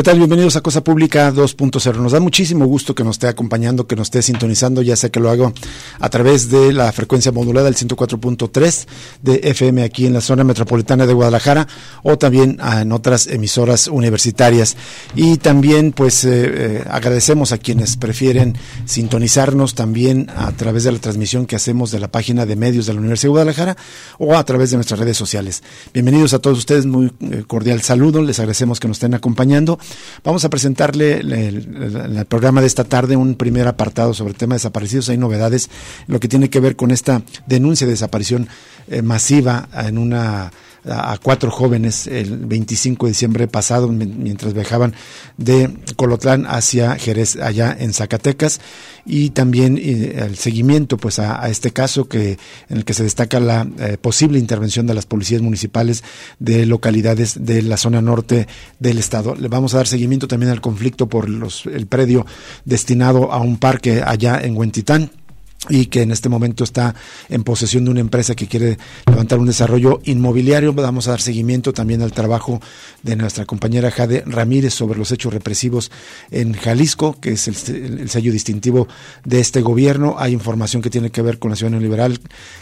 [0.00, 0.16] ¿Qué tal?
[0.16, 1.96] Bienvenidos a Cosa Pública 2.0.
[1.96, 5.20] Nos da muchísimo gusto que nos esté acompañando, que nos esté sintonizando, ya sea que
[5.20, 5.52] lo hago
[5.98, 8.86] a través de la frecuencia modulada, el 104.3
[9.20, 11.68] de FM aquí en la zona metropolitana de Guadalajara
[12.02, 14.74] o también en otras emisoras universitarias.
[15.16, 20.98] Y también pues eh, eh, agradecemos a quienes prefieren sintonizarnos también a través de la
[20.98, 23.76] transmisión que hacemos de la página de medios de la Universidad de Guadalajara
[24.16, 25.62] o a través de nuestras redes sociales.
[25.92, 29.78] Bienvenidos a todos ustedes, muy eh, cordial saludo, les agradecemos que nos estén acompañando.
[30.24, 34.54] Vamos a presentarle en el, programa de esta tarde un primer apartado sobre el tema
[34.54, 35.08] de desaparecidos.
[35.08, 35.70] Hay novedades
[36.06, 38.48] lo que tiene que ver con esta denuncia de desaparición
[38.88, 40.52] eh, masiva en una
[40.84, 44.94] a, cuatro jóvenes el 25 de diciembre pasado mientras viajaban
[45.36, 48.60] de Colotlán hacia Jerez allá en Zacatecas
[49.04, 53.40] y también eh, el seguimiento pues a, este caso que en el que se destaca
[53.40, 56.04] la eh, posible intervención de las policías municipales
[56.38, 58.46] de localidades de la zona norte
[58.78, 59.34] del estado.
[59.34, 62.26] Le vamos a dar seguimiento también al conflicto por los, el predio
[62.64, 65.10] destinado a un parque allá en Huentitán
[65.68, 66.94] y que en este momento está
[67.28, 70.72] en posesión de una empresa que quiere levantar un desarrollo inmobiliario.
[70.72, 72.60] Vamos a dar seguimiento también al trabajo
[73.02, 75.90] de nuestra compañera Jade Ramírez sobre los hechos represivos
[76.30, 78.88] en Jalisco, que es el, sello distintivo
[79.24, 80.16] de este gobierno.
[80.18, 82.18] Hay información que tiene que ver con la ciudad liberal,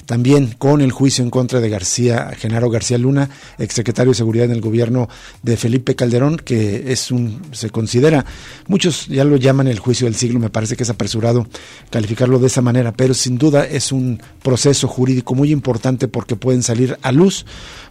[0.06, 4.52] también con el juicio en contra de García, Genaro García Luna, exsecretario de Seguridad en
[4.52, 5.08] el gobierno
[5.42, 8.24] de Felipe Calderón, que es un, se considera,
[8.66, 11.46] muchos ya lo llaman el juicio del siglo, me parece que es apresurado
[11.90, 16.62] calificarlo de esa manera pero sin duda es un proceso jurídico muy importante porque pueden
[16.62, 17.44] salir a luz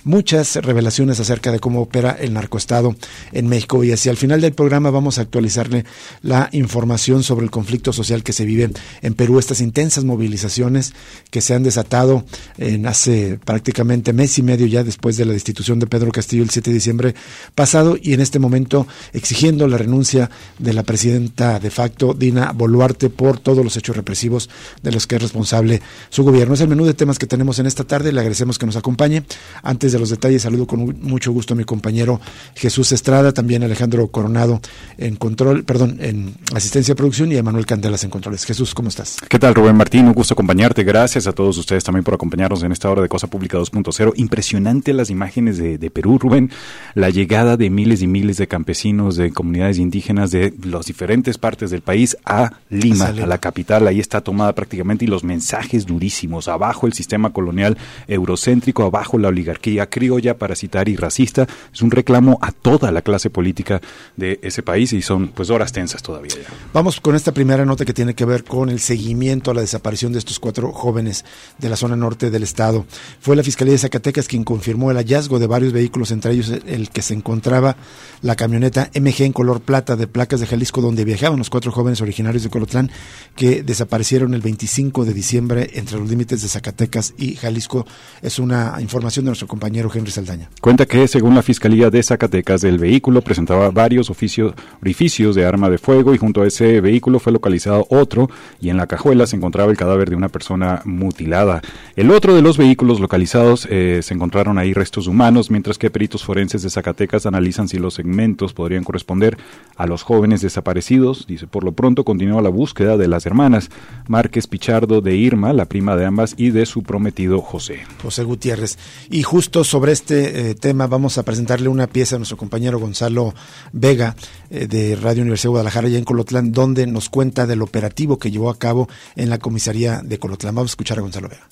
[0.07, 2.95] muchas revelaciones acerca de cómo opera el narcoestado
[3.31, 5.85] en México y hacia el final del programa vamos a actualizarle
[6.21, 10.93] la información sobre el conflicto social que se vive en Perú, estas intensas movilizaciones
[11.29, 12.25] que se han desatado
[12.57, 16.49] en hace prácticamente mes y medio ya después de la destitución de Pedro Castillo el
[16.49, 17.15] 7 de diciembre
[17.53, 23.09] pasado y en este momento exigiendo la renuncia de la presidenta de facto Dina Boluarte
[23.09, 24.49] por todos los hechos represivos
[24.81, 26.53] de los que es responsable su gobierno.
[26.53, 28.11] Es el menú de temas que tenemos en esta tarde.
[28.11, 29.23] Le agradecemos que nos acompañe.
[29.63, 32.19] Antes de los detalles, saludo con mucho gusto a mi compañero
[32.55, 34.61] Jesús Estrada, también Alejandro Coronado
[34.97, 38.45] en control, perdón, en asistencia de producción y Emanuel Candelas en controles.
[38.45, 39.17] Jesús, ¿cómo estás?
[39.27, 40.07] ¿Qué tal, Rubén Martín?
[40.07, 40.83] Un gusto acompañarte.
[40.83, 44.13] Gracias a todos ustedes también por acompañarnos en esta hora de Cosa Pública 2.0.
[44.15, 46.51] Impresionante las imágenes de, de Perú, Rubén.
[46.93, 51.71] La llegada de miles y miles de campesinos, de comunidades indígenas de las diferentes partes
[51.71, 53.87] del país a Lima, a la capital.
[53.87, 56.47] Ahí está tomada prácticamente y los mensajes durísimos.
[56.47, 61.47] Abajo el sistema colonial eurocéntrico, abajo la oligarquía criolla, parasitaria y racista.
[61.73, 63.81] Es un reclamo a toda la clase política
[64.15, 66.33] de ese país y son pues horas tensas todavía.
[66.73, 70.13] Vamos con esta primera nota que tiene que ver con el seguimiento a la desaparición
[70.13, 71.25] de estos cuatro jóvenes
[71.57, 72.85] de la zona norte del estado.
[73.19, 76.89] Fue la Fiscalía de Zacatecas quien confirmó el hallazgo de varios vehículos, entre ellos el
[76.89, 77.75] que se encontraba
[78.21, 82.01] la camioneta MG en color plata de placas de Jalisco donde viajaban los cuatro jóvenes
[82.01, 82.91] originarios de Colotlán
[83.35, 87.87] que desaparecieron el 25 5 de diciembre entre los límites de Zacatecas y Jalisco.
[88.21, 90.49] Es una información de nuestro compañero Henry Saldaña.
[90.61, 95.69] Cuenta que, según la Fiscalía de Zacatecas, el vehículo presentaba varios oficios, orificios de arma
[95.69, 98.29] de fuego y junto a ese vehículo fue localizado otro
[98.59, 101.61] y en la cajuela se encontraba el cadáver de una persona mutilada.
[101.95, 106.23] El otro de los vehículos localizados eh, se encontraron ahí restos humanos, mientras que peritos
[106.23, 109.37] forenses de Zacatecas analizan si los segmentos podrían corresponder
[109.75, 111.25] a los jóvenes desaparecidos.
[111.27, 113.69] Dice, por lo pronto continúa la búsqueda de las hermanas
[114.07, 117.81] Márquez Pichardo de Irma, la prima de ambas, y de su prometido José.
[118.01, 118.77] José Gutiérrez.
[119.09, 123.33] Y justo sobre este eh, tema vamos a presentarle una pieza a nuestro compañero Gonzalo
[123.71, 124.15] Vega
[124.49, 128.31] eh, de Radio Universidad de Guadalajara, ya en Colotlán, donde nos cuenta del operativo que
[128.31, 130.55] llevó a cabo en la comisaría de Colotlán.
[130.55, 131.47] Vamos a escuchar a Gonzalo Vega.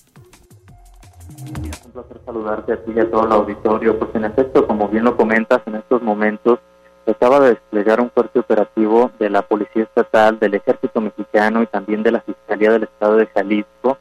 [1.70, 4.88] Es un placer saludarte a ti y a todo el auditorio, porque en efecto, como
[4.90, 6.60] bien lo comentas, en estos momentos
[7.12, 12.04] acaba de desplegar un fuerte operativo de la Policía Estatal, del Ejército Mexicano y también
[12.04, 13.98] de la Fiscalía del Estado de Jalisco.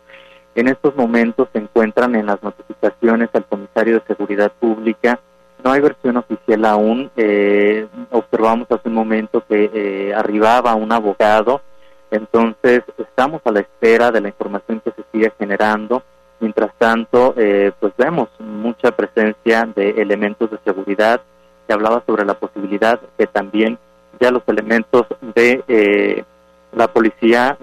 [0.55, 5.19] En estos momentos se encuentran en las notificaciones al Comisario de Seguridad Pública.
[5.65, 7.11] No hay versión oficial aún.
[7.17, 11.63] Eh, observamos hace un momento que eh, arribaba un abogado,
[12.11, 16.03] entonces estamos a la espera de la información que se sigue generando.
[16.39, 21.21] Mientras tanto, eh, pues vemos mucha presencia de elementos de seguridad.
[21.67, 23.79] Se hablaba sobre la posibilidad que también
[24.21, 26.25] ya los elementos de eh,
[26.75, 27.57] la policía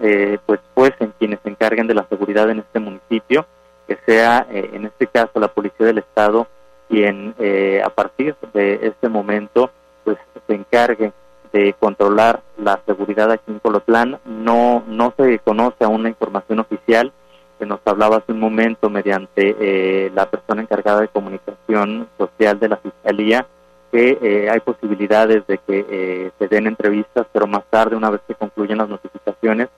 [0.45, 3.45] pues fuesen quienes se encarguen de la seguridad en este municipio,
[3.87, 6.47] que sea en este caso la policía del estado
[6.87, 7.35] quien
[7.83, 9.71] a partir de este momento
[10.03, 10.17] pues
[10.47, 11.11] se encargue
[11.51, 14.19] de controlar la seguridad aquí en Colotlán.
[14.25, 17.11] No, no se conoce aún la información oficial
[17.59, 22.69] que nos hablaba hace un momento mediante eh, la persona encargada de comunicación social de
[22.69, 23.45] la Fiscalía
[23.91, 28.21] que eh, hay posibilidades de que eh, se den entrevistas, pero más tarde, una vez
[28.27, 29.69] que concluyen las notificaciones,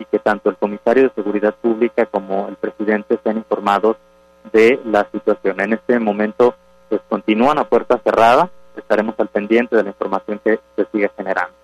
[0.00, 3.96] y que tanto el comisario de Seguridad Pública como el presidente sean informados
[4.52, 5.60] de la situación.
[5.60, 6.54] En este momento,
[6.88, 11.54] pues continúan a puerta cerrada, estaremos al pendiente de la información que se sigue generando.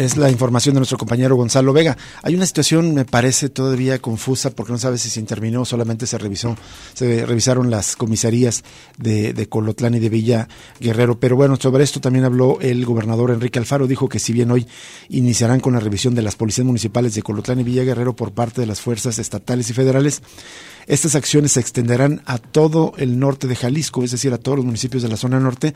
[0.00, 1.94] Es la información de nuestro compañero Gonzalo Vega.
[2.22, 6.16] Hay una situación, me parece, todavía confusa porque no sabe si se interminó solamente se
[6.16, 6.56] revisó,
[6.94, 8.64] se revisaron las comisarías
[8.96, 10.48] de, de, Colotlán y de Villa
[10.80, 11.20] Guerrero.
[11.20, 13.86] Pero bueno, sobre esto también habló el gobernador Enrique Alfaro.
[13.86, 14.66] Dijo que si bien hoy
[15.10, 18.62] iniciarán con la revisión de las policías municipales de Colotlán y Villa Guerrero por parte
[18.62, 20.22] de las fuerzas estatales y federales,
[20.90, 24.64] estas acciones se extenderán a todo el norte de Jalisco, es decir, a todos los
[24.66, 25.72] municipios de la zona norte,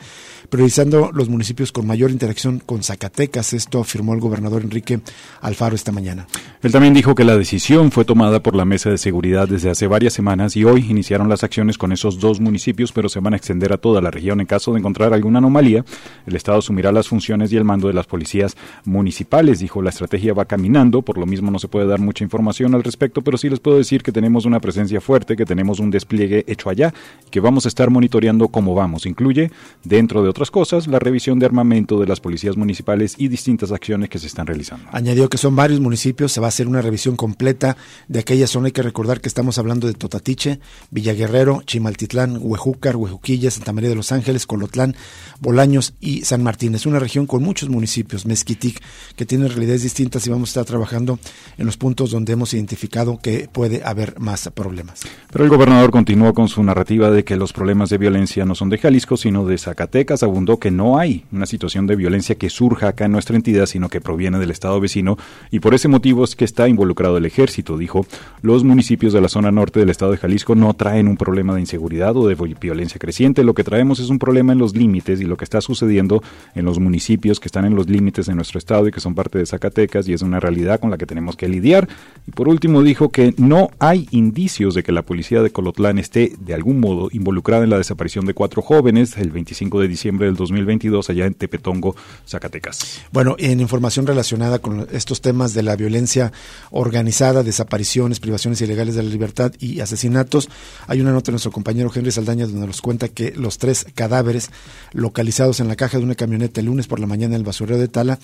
[0.49, 3.53] priorizando los municipios con mayor interacción con Zacatecas.
[3.53, 4.99] Esto afirmó el gobernador Enrique
[5.39, 6.27] Alfaro esta mañana.
[6.61, 9.87] Él también dijo que la decisión fue tomada por la Mesa de Seguridad desde hace
[9.87, 13.37] varias semanas y hoy iniciaron las acciones con esos dos municipios, pero se van a
[13.37, 14.41] extender a toda la región.
[14.41, 15.85] En caso de encontrar alguna anomalía,
[16.25, 19.59] el Estado asumirá las funciones y el mando de las policías municipales.
[19.59, 22.83] Dijo, la estrategia va caminando, por lo mismo no se puede dar mucha información al
[22.83, 26.43] respecto, pero sí les puedo decir que tenemos una presencia fuerte, que tenemos un despliegue
[26.47, 26.93] hecho allá
[27.31, 29.05] que vamos a estar monitoreando cómo vamos.
[29.05, 29.51] Incluye,
[29.83, 34.09] dentro de otras cosas, la revisión de armamento de las policías municipales y distintas acciones
[34.09, 34.87] que se están realizando.
[34.91, 38.67] Añadió que son varios municipios, se va a hacer una revisión completa de aquella zona.
[38.67, 40.59] Hay que recordar que estamos hablando de Totatiche,
[40.91, 44.95] Villaguerrero, Chimaltitlán, Huejúcar, Huejuquilla, Santa María de los Ángeles, Colotlán,
[45.39, 46.75] Bolaños y San Martín.
[46.75, 48.81] Es una región con muchos municipios, Mezquitic,
[49.15, 51.19] que tienen realidades distintas y vamos a estar trabajando
[51.57, 54.84] en los puntos donde hemos identificado que puede haber más problemas.
[55.31, 58.69] Pero el gobernador continuó con su narrativa de que los problemas de violencia no son
[58.69, 60.23] de Jalisco, sino de Zacatecas.
[60.23, 63.89] Abundó que no hay una situación de violencia que surja acá en nuestra entidad, sino
[63.89, 65.17] que proviene del estado vecino
[65.51, 68.05] y por ese motivo es que está involucrado el ejército, dijo.
[68.41, 71.61] Los municipios de la zona norte del estado de Jalisco no traen un problema de
[71.61, 73.43] inseguridad o de violencia creciente.
[73.43, 76.21] Lo que traemos es un problema en los límites y lo que está sucediendo
[76.53, 79.37] en los municipios que están en los límites de nuestro estado y que son parte
[79.37, 81.87] de Zacatecas y es una realidad con la que tenemos que lidiar.
[82.27, 86.33] Y por último dijo que no hay indicios de que la policía de Colotlán esté
[86.39, 90.35] de algún modo involucrada en la desaparición de cuatro jóvenes el 25 de diciembre del
[90.35, 91.95] 2022 allá en Tepetongo,
[92.27, 93.01] Zacatecas.
[93.11, 96.31] Bueno, en información relacionada con estos temas de la violencia
[96.71, 100.49] organizada, desapariciones, privaciones ilegales de la libertad y asesinatos,
[100.87, 104.51] hay una nota de nuestro compañero Henry Saldaña donde nos cuenta que los tres cadáveres
[104.91, 107.79] localizados en la caja de una camioneta el lunes por la mañana en el basurero
[107.79, 108.19] de Tala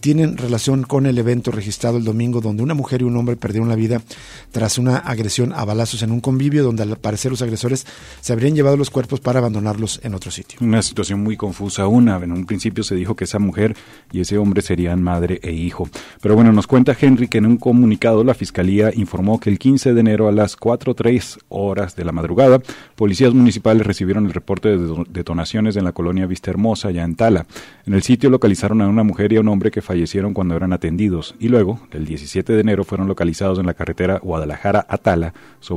[0.00, 3.68] tienen relación con el evento registrado el domingo donde una mujer y un hombre perdieron
[3.68, 4.02] la vida
[4.52, 7.86] tras una agresión a balazos en un convivio donde al parecer los agresores
[8.20, 10.58] se habrían llevado los cuerpos para abandonarlos en otro sitio.
[10.60, 11.86] Una situación muy confusa.
[11.86, 13.76] Una, en un principio se dijo que esa mujer
[14.12, 15.88] y ese hombre serían madre e hijo.
[16.20, 19.94] Pero bueno, nos cuenta Henry que en un comunicado la Fiscalía informó que el 15
[19.94, 22.60] de enero a las 4.03 horas de la madrugada,
[22.94, 27.46] policías municipales recibieron el reporte de detonaciones en la colonia Vista Hermosa, ya en Tala.
[27.86, 30.72] En el sitio localizaron a una mujer y a un hombre que fallecieron cuando eran
[30.72, 35.34] atendidos y luego, el 17 de enero, fueron localizados en la carretera Guadalajara a Tala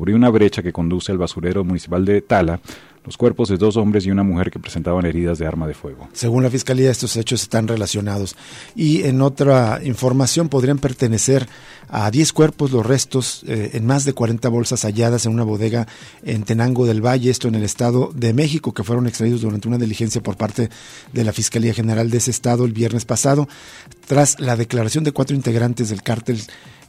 [0.09, 2.59] sobre una brecha que conduce al basurero municipal de Tala
[3.05, 6.09] los cuerpos de dos hombres y una mujer que presentaban heridas de arma de fuego.
[6.13, 8.35] Según la Fiscalía, estos hechos están relacionados.
[8.75, 11.47] Y en otra información, podrían pertenecer
[11.89, 15.87] a 10 cuerpos los restos eh, en más de 40 bolsas halladas en una bodega
[16.23, 19.77] en Tenango del Valle, esto en el Estado de México, que fueron extraídos durante una
[19.77, 20.69] diligencia por parte
[21.13, 23.47] de la Fiscalía General de ese Estado el viernes pasado,
[24.07, 26.41] tras la declaración de cuatro integrantes del cártel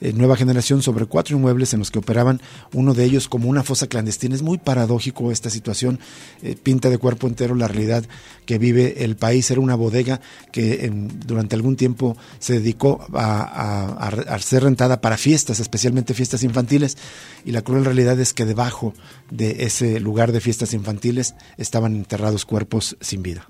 [0.03, 2.41] eh, nueva generación sobre cuatro inmuebles en los que operaban,
[2.73, 4.35] uno de ellos como una fosa clandestina.
[4.35, 6.01] Es muy paradójico esta situación,
[6.43, 8.05] eh, pinta de cuerpo entero la realidad
[8.47, 9.51] que vive el país.
[9.51, 10.91] Era una bodega que
[11.27, 16.97] durante algún tiempo se dedicó a, ser rentada para fiestas, especialmente fiestas infantiles,
[17.45, 18.95] y la cruel realidad es que debajo
[19.31, 23.47] de ese lugar de fiestas infantiles estaban enterrados cuerpos sin vida.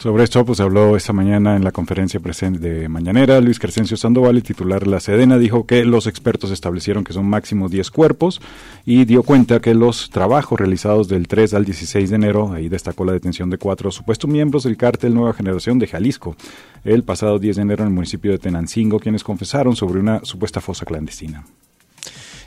[0.00, 4.82] Sobre esto, pues habló esta mañana en la conferencia de mañanera Luis Crescencio Sandoval, titular
[4.82, 8.40] de la Sedena, dijo que los expertos establecieron que son máximo 10 cuerpos
[8.86, 13.04] y dio cuenta que los trabajos realizados del 3 al 16 de enero, ahí destacó
[13.04, 16.34] la detención de cuatro supuestos miembros del cártel Nueva Generación de Jalisco,
[16.82, 20.62] el pasado 10 de enero en el municipio de Tenancingo, quienes confesaron sobre una supuesta
[20.62, 21.44] fosa clandestina.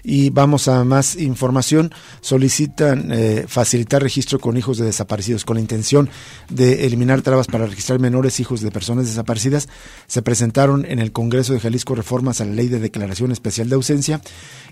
[0.03, 1.93] Y vamos a más información.
[2.21, 6.09] Solicitan eh, facilitar registro con hijos de desaparecidos con la intención
[6.49, 9.69] de eliminar trabas para registrar menores hijos de personas desaparecidas.
[10.07, 13.75] Se presentaron en el Congreso de Jalisco reformas a la Ley de Declaración Especial de
[13.75, 14.21] Ausencia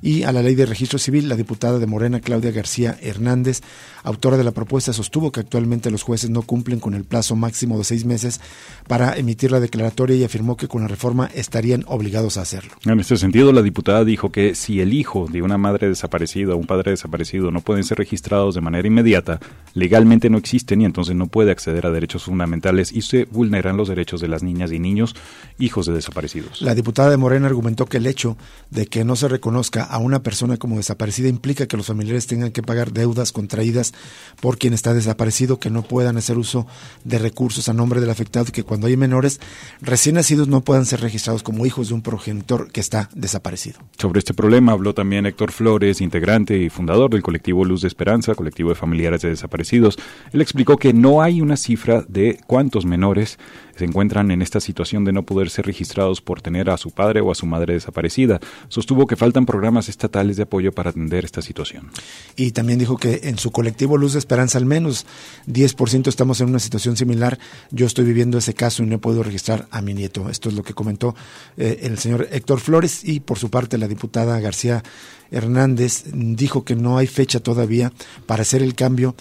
[0.01, 1.29] y a la Ley de Registro Civil.
[1.29, 3.61] La diputada de Morena, Claudia García Hernández,
[4.03, 7.77] autora de la propuesta, sostuvo que actualmente los jueces no cumplen con el plazo máximo
[7.77, 8.41] de seis meses
[8.87, 12.73] para emitir la declaratoria y afirmó que con la reforma estarían obligados a hacerlo.
[12.85, 16.57] En este sentido, la diputada dijo que si el hijo de una madre desaparecida o
[16.57, 19.39] un padre desaparecido no pueden ser registrados de manera inmediata,
[19.73, 23.87] legalmente no existen y entonces no puede acceder a derechos fundamentales y se vulneran los
[23.87, 25.15] derechos de las niñas y niños
[25.59, 26.61] hijos de desaparecidos.
[26.61, 28.37] La diputada de Morena argumentó que el hecho
[28.69, 32.51] de que no se reconozca a una persona como desaparecida implica que los familiares tengan
[32.51, 33.93] que pagar deudas contraídas
[34.39, 36.67] por quien está desaparecido, que no puedan hacer uso
[37.03, 39.39] de recursos a nombre del afectado y que cuando hay menores
[39.81, 43.79] recién nacidos no puedan ser registrados como hijos de un progenitor que está desaparecido.
[43.97, 47.89] Sobre este problema habló también también Héctor Flores, integrante y fundador del colectivo Luz de
[47.89, 49.99] Esperanza, colectivo de familiares de desaparecidos.
[50.31, 53.37] Él explicó que no hay una cifra de cuántos menores
[53.75, 57.21] se encuentran en esta situación de no poder ser registrados por tener a su padre
[57.21, 58.39] o a su madre desaparecida.
[58.67, 61.89] Sostuvo que faltan programas estatales de apoyo para atender esta situación.
[62.35, 65.05] Y también dijo que en su colectivo Luz de Esperanza al menos
[65.47, 67.39] 10% estamos en una situación similar.
[67.71, 70.29] Yo estoy viviendo ese caso y no podido registrar a mi nieto.
[70.29, 71.15] Esto es lo que comentó
[71.57, 74.83] eh, el señor Héctor Flores y por su parte la diputada García
[75.31, 77.91] Hernández dijo que no hay fecha todavía
[78.25, 79.15] para hacer el cambio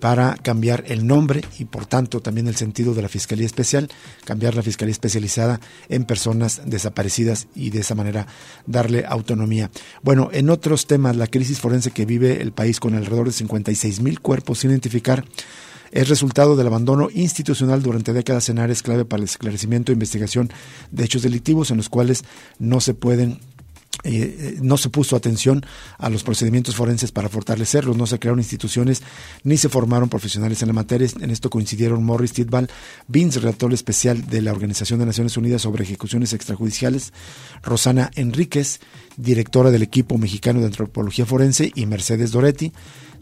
[0.00, 3.88] para cambiar el nombre y por tanto también el sentido de la Fiscalía Especial,
[4.24, 8.26] cambiar la Fiscalía Especializada en personas desaparecidas y de esa manera
[8.66, 9.70] darle autonomía.
[10.02, 14.00] Bueno, en otros temas, la crisis forense que vive el país con alrededor de 56
[14.00, 15.24] mil cuerpos sin identificar
[15.92, 20.50] es resultado del abandono institucional durante décadas en áreas clave para el esclarecimiento e investigación
[20.90, 22.24] de hechos delictivos en los cuales
[22.58, 23.40] no se pueden
[24.04, 25.64] eh, eh, no se puso atención
[25.98, 29.02] a los procedimientos forenses para fortalecerlos, no se crearon instituciones
[29.44, 31.08] ni se formaron profesionales en la materia.
[31.20, 32.68] En esto coincidieron Morris Tidball,
[33.06, 37.12] Vince, relator especial de la Organización de Naciones Unidas sobre Ejecuciones Extrajudiciales,
[37.62, 38.80] Rosana Enríquez,
[39.16, 42.72] directora del equipo mexicano de antropología forense, y Mercedes Doretti,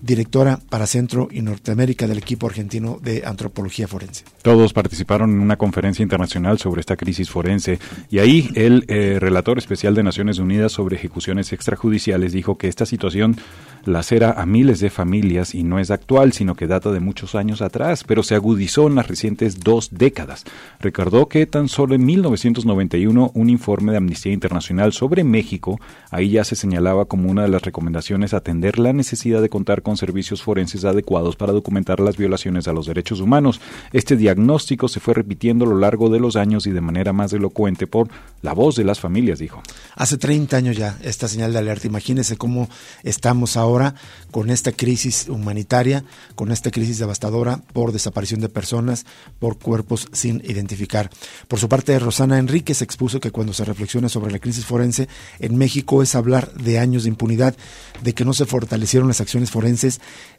[0.03, 4.25] directora para Centro y Norteamérica del equipo argentino de antropología forense.
[4.43, 7.79] Todos participaron en una conferencia internacional sobre esta crisis forense
[8.11, 12.87] y ahí el eh, relator especial de Naciones Unidas sobre ejecuciones extrajudiciales dijo que esta
[12.87, 13.37] situación
[13.85, 17.63] lacera a miles de familias y no es actual, sino que data de muchos años
[17.63, 20.45] atrás, pero se agudizó en las recientes dos décadas.
[20.81, 25.81] Recordó que tan solo en 1991 un informe de Amnistía Internacional sobre México,
[26.11, 29.90] ahí ya se señalaba como una de las recomendaciones atender la necesidad de contar con
[29.97, 33.61] servicios forenses adecuados para documentar las violaciones a los derechos humanos.
[33.93, 37.33] Este diagnóstico se fue repitiendo a lo largo de los años y de manera más
[37.33, 38.09] elocuente por
[38.43, 39.63] la voz de las familias, dijo.
[39.97, 41.87] Hace 30 años ya esta señal de alerta.
[41.87, 42.69] Imagínese cómo
[43.03, 43.95] estamos ahora
[44.31, 46.05] con esta crisis humanitaria,
[46.35, 49.07] con esta crisis devastadora por desaparición de personas,
[49.39, 51.11] por cuerpos sin identificar.
[51.49, 55.57] Por su parte, Rosana Enríquez expuso que cuando se reflexiona sobre la crisis forense en
[55.57, 57.55] México es hablar de años de impunidad,
[58.03, 59.71] de que no se fortalecieron las acciones forenses,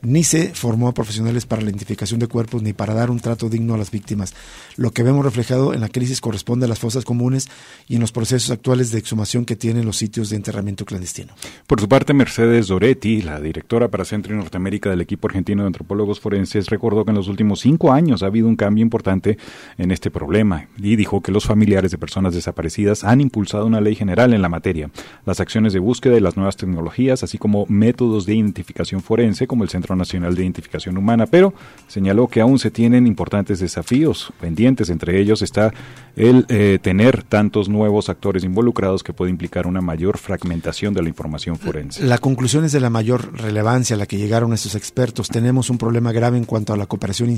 [0.01, 3.49] ni se formó a profesionales para la identificación de cuerpos, ni para dar un trato
[3.49, 4.33] digno a las víctimas.
[4.77, 7.49] Lo que vemos reflejado en la crisis corresponde a las fosas comunes
[7.87, 11.33] y en los procesos actuales de exhumación que tienen los sitios de enterramiento clandestino.
[11.67, 15.67] Por su parte, Mercedes Doretti, la directora para Centro y Norteamérica del equipo argentino de
[15.67, 19.37] antropólogos forenses, recordó que en los últimos cinco años ha habido un cambio importante
[19.77, 23.95] en este problema y dijo que los familiares de personas desaparecidas han impulsado una ley
[23.95, 24.89] general en la materia.
[25.25, 29.63] Las acciones de búsqueda y las nuevas tecnologías, así como métodos de identificación forense, como
[29.63, 31.53] el Centro Nacional de Identificación Humana, pero
[31.87, 34.89] señaló que aún se tienen importantes desafíos pendientes.
[34.89, 35.73] Entre ellos está
[36.15, 41.09] el eh, tener tantos nuevos actores involucrados que puede implicar una mayor fragmentación de la
[41.09, 42.03] información forense.
[42.03, 45.29] La conclusión es de la mayor relevancia a la que llegaron estos expertos.
[45.29, 47.29] Tenemos un problema grave en cuanto a la cooperación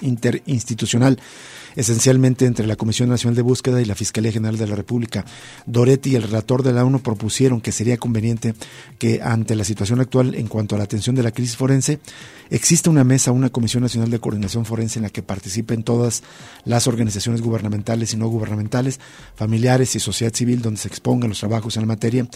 [0.00, 1.18] interinstitucional,
[1.78, 5.24] esencialmente entre la Comisión Nacional de Búsqueda y la Fiscalía General de la República.
[5.64, 8.54] Doretti y el relator de la ONU propusieron que sería conveniente
[8.98, 12.00] que ante la situación actual en cuanto a la atención de la crisis forense,
[12.50, 16.24] exista una mesa, una Comisión Nacional de Coordinación Forense en la que participen todas
[16.64, 18.98] las organizaciones gubernamentales y no gubernamentales,
[19.36, 22.26] familiares y sociedad civil, donde se expongan los trabajos en la materia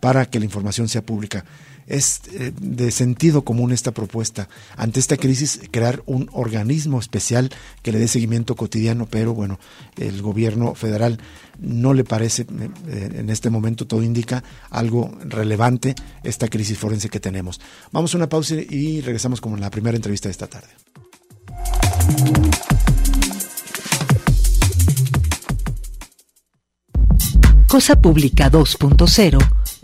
[0.00, 1.44] para que la información sea pública.
[1.86, 4.48] es eh, de sentido común esta propuesta.
[4.76, 7.50] Ante esta crisis, crear un organismo especial
[7.82, 9.60] que le dé seguimiento cotidiano, pero bueno,
[9.96, 11.20] el gobierno federal
[11.60, 17.20] no le parece, eh, en este momento todo indica algo relevante esta crisis forense que
[17.20, 17.60] tenemos.
[17.92, 20.68] Vamos a una pausa y regresamos con la primera entrevista de esta tarde.
[27.68, 29.55] Cosa Pública 2.0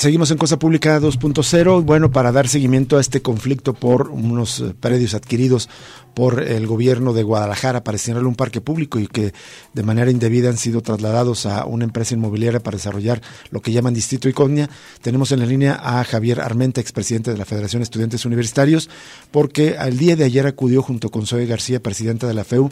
[0.00, 4.74] Seguimos en Cosa Pública 2.0, bueno, para dar seguimiento a este conflicto por unos eh,
[4.80, 5.68] predios adquiridos
[6.14, 9.32] por el gobierno de Guadalajara para destinarle un parque público y que
[9.72, 13.94] de manera indebida han sido trasladados a una empresa inmobiliaria para desarrollar lo que llaman
[13.94, 14.68] Distrito Iconia.
[15.02, 18.90] Tenemos en la línea a Javier Armenta, expresidente de la Federación de Estudiantes Universitarios,
[19.30, 22.70] porque al día de ayer acudió junto con Zoe García, presidenta de la FEU,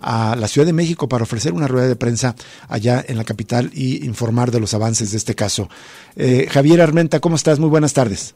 [0.00, 2.34] a la Ciudad de México para ofrecer una rueda de prensa
[2.68, 5.68] allá en la capital y informar de los avances de este caso.
[6.16, 7.58] Eh, Javier Armenta, ¿cómo estás?
[7.58, 8.34] Muy buenas tardes.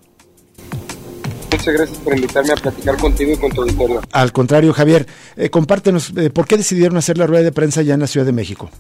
[1.52, 4.00] Muchas gracias por invitarme a platicar contigo y con tu auditorio.
[4.10, 5.06] Al contrario, Javier,
[5.36, 8.24] eh, compártenos, eh, ¿por qué decidieron hacer la rueda de prensa ya en la Ciudad
[8.24, 8.70] de México?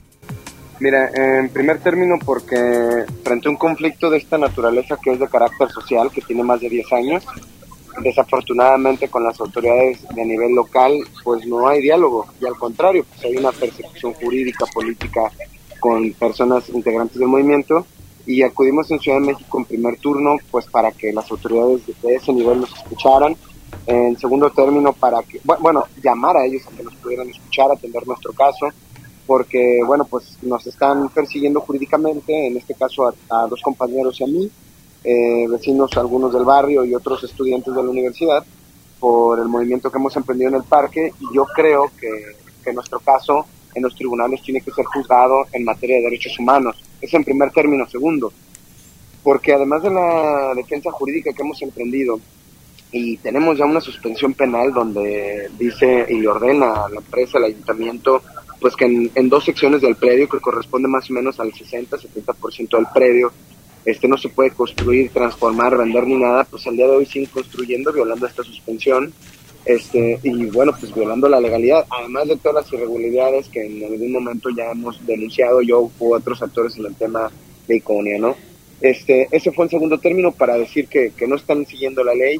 [0.80, 5.28] Mira, en primer término porque frente a un conflicto de esta naturaleza que es de
[5.28, 7.24] carácter social, que tiene más de 10 años,
[8.02, 13.24] desafortunadamente con las autoridades de nivel local, pues no hay diálogo y al contrario, pues
[13.24, 15.30] hay una persecución jurídica, política
[15.78, 17.86] con personas integrantes del movimiento
[18.26, 22.14] y acudimos en Ciudad de México en primer turno pues para que las autoridades de
[22.14, 23.36] ese nivel nos escucharan,
[23.86, 28.06] en segundo término para que, bueno, llamar a ellos a que nos pudieran escuchar, atender
[28.06, 28.68] nuestro caso,
[29.26, 34.26] porque bueno, pues nos están persiguiendo jurídicamente, en este caso a, dos compañeros y a
[34.26, 34.50] mí,
[35.04, 38.44] eh, vecinos algunos del barrio y otros estudiantes de la universidad,
[39.00, 43.00] por el movimiento que hemos emprendido en el parque y yo creo que, que nuestro
[43.00, 47.24] caso en los tribunales tiene que ser juzgado en materia de derechos humanos es en
[47.24, 47.86] primer término.
[47.88, 48.32] Segundo,
[49.22, 52.20] porque además de la defensa jurídica que hemos emprendido,
[52.92, 58.22] y tenemos ya una suspensión penal donde dice y ordena la empresa, al ayuntamiento,
[58.60, 62.86] pues que en, dos secciones del predio, que corresponde más o menos al 60-70% del
[62.94, 63.32] predio,
[63.84, 67.30] este no se puede construir, transformar, vender ni nada, pues al día de hoy siguen
[67.30, 69.12] construyendo, violando esta suspensión,
[69.64, 74.12] este, y bueno, pues violando la legalidad, además de todas las irregularidades que en algún
[74.12, 77.30] momento ya hemos denunciado yo u otros actores en el tema
[77.68, 78.36] de Iconia, ¿no?
[78.80, 82.38] Este, ese fue en segundo término para decir que, que no están siguiendo la ley.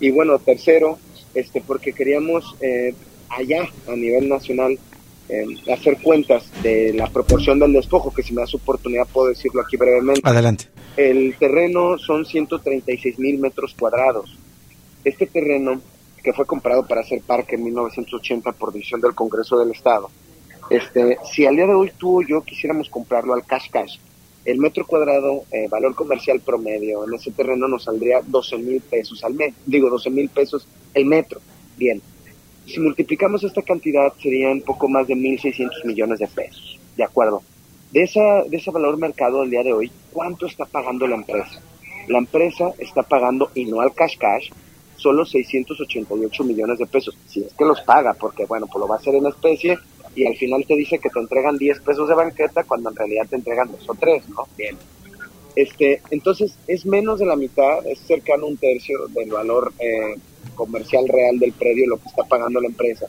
[0.00, 0.98] Y bueno, tercero,
[1.34, 2.92] este, porque queríamos eh,
[3.28, 4.76] allá, a nivel nacional,
[5.28, 9.28] eh, hacer cuentas de la proporción del despojo, que si me da su oportunidad puedo
[9.28, 10.20] decirlo aquí brevemente.
[10.24, 10.64] Adelante.
[10.96, 14.36] El terreno son 136 mil metros cuadrados.
[15.04, 15.80] Este terreno
[16.24, 20.10] que fue comprado para hacer parque en 1980 por decisión del Congreso del Estado.
[20.70, 23.98] Este, si al día de hoy tú o yo quisiéramos comprarlo al cash cash,
[24.46, 29.22] el metro cuadrado, eh, valor comercial promedio en ese terreno nos saldría 12 mil pesos
[29.22, 31.40] al mes, digo 12 mil pesos el metro.
[31.76, 32.00] Bien,
[32.66, 37.42] si multiplicamos esta cantidad serían poco más de 1.600 millones de pesos, ¿de acuerdo?
[37.92, 41.60] De, esa, de ese valor mercado al día de hoy, ¿cuánto está pagando la empresa?
[42.08, 44.50] La empresa está pagando, y no al cash cash,
[45.04, 48.96] solo 688 millones de pesos, si es que los paga, porque bueno, pues lo va
[48.96, 49.78] a hacer en especie
[50.14, 53.26] y al final te dice que te entregan 10 pesos de banqueta cuando en realidad
[53.28, 54.48] te entregan dos o tres, ¿no?
[54.56, 54.78] Bien.
[55.54, 60.14] Este, entonces es menos de la mitad, es cercano a un tercio del valor eh,
[60.54, 63.06] comercial real del predio, lo que está pagando la empresa.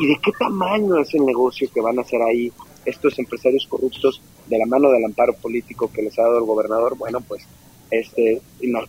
[0.00, 2.50] ¿Y de qué tamaño es el negocio que van a hacer ahí
[2.86, 6.96] estos empresarios corruptos de la mano del amparo político que les ha dado el gobernador?
[6.96, 7.42] Bueno, pues
[7.90, 8.40] este,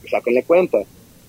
[0.10, 0.78] sáquenle cuenta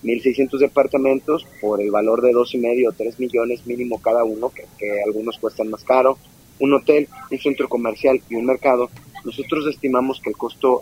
[0.03, 4.51] 1.600 departamentos por el valor de dos y medio o 3 millones mínimo cada uno,
[4.51, 4.65] que,
[5.05, 6.19] algunos cuestan más caro,
[6.59, 8.91] un hotel, un centro comercial y un mercado,
[9.25, 10.81] nosotros estimamos que el costo,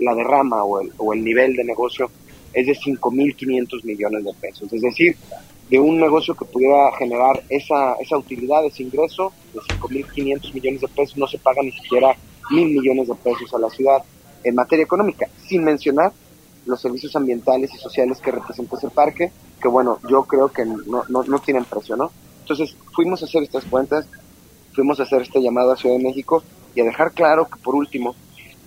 [0.00, 2.10] la derrama o el, o el nivel de negocio
[2.52, 4.72] es de 5.500 millones de pesos.
[4.72, 5.16] Es decir,
[5.70, 10.88] de un negocio que pudiera generar esa, esa utilidad, ese ingreso de 5.500 millones de
[10.88, 12.16] pesos, no se paga ni siquiera
[12.50, 14.02] mil millones de pesos a la ciudad
[14.42, 16.12] en materia económica, sin mencionar
[16.66, 21.04] los servicios ambientales y sociales que representa ese parque, que bueno, yo creo que no,
[21.08, 22.10] no, no tienen precio, ¿no?
[22.40, 24.06] Entonces fuimos a hacer estas cuentas,
[24.72, 26.42] fuimos a hacer este llamado a Ciudad de México
[26.74, 28.14] y a dejar claro que por último,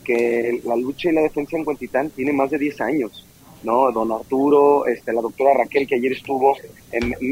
[0.04, 3.25] que la lucha y la defensa en Huentitán tiene más de 10 años.
[3.63, 3.91] ¿no?
[3.91, 6.56] Don Arturo, este, la doctora Raquel, que ayer estuvo,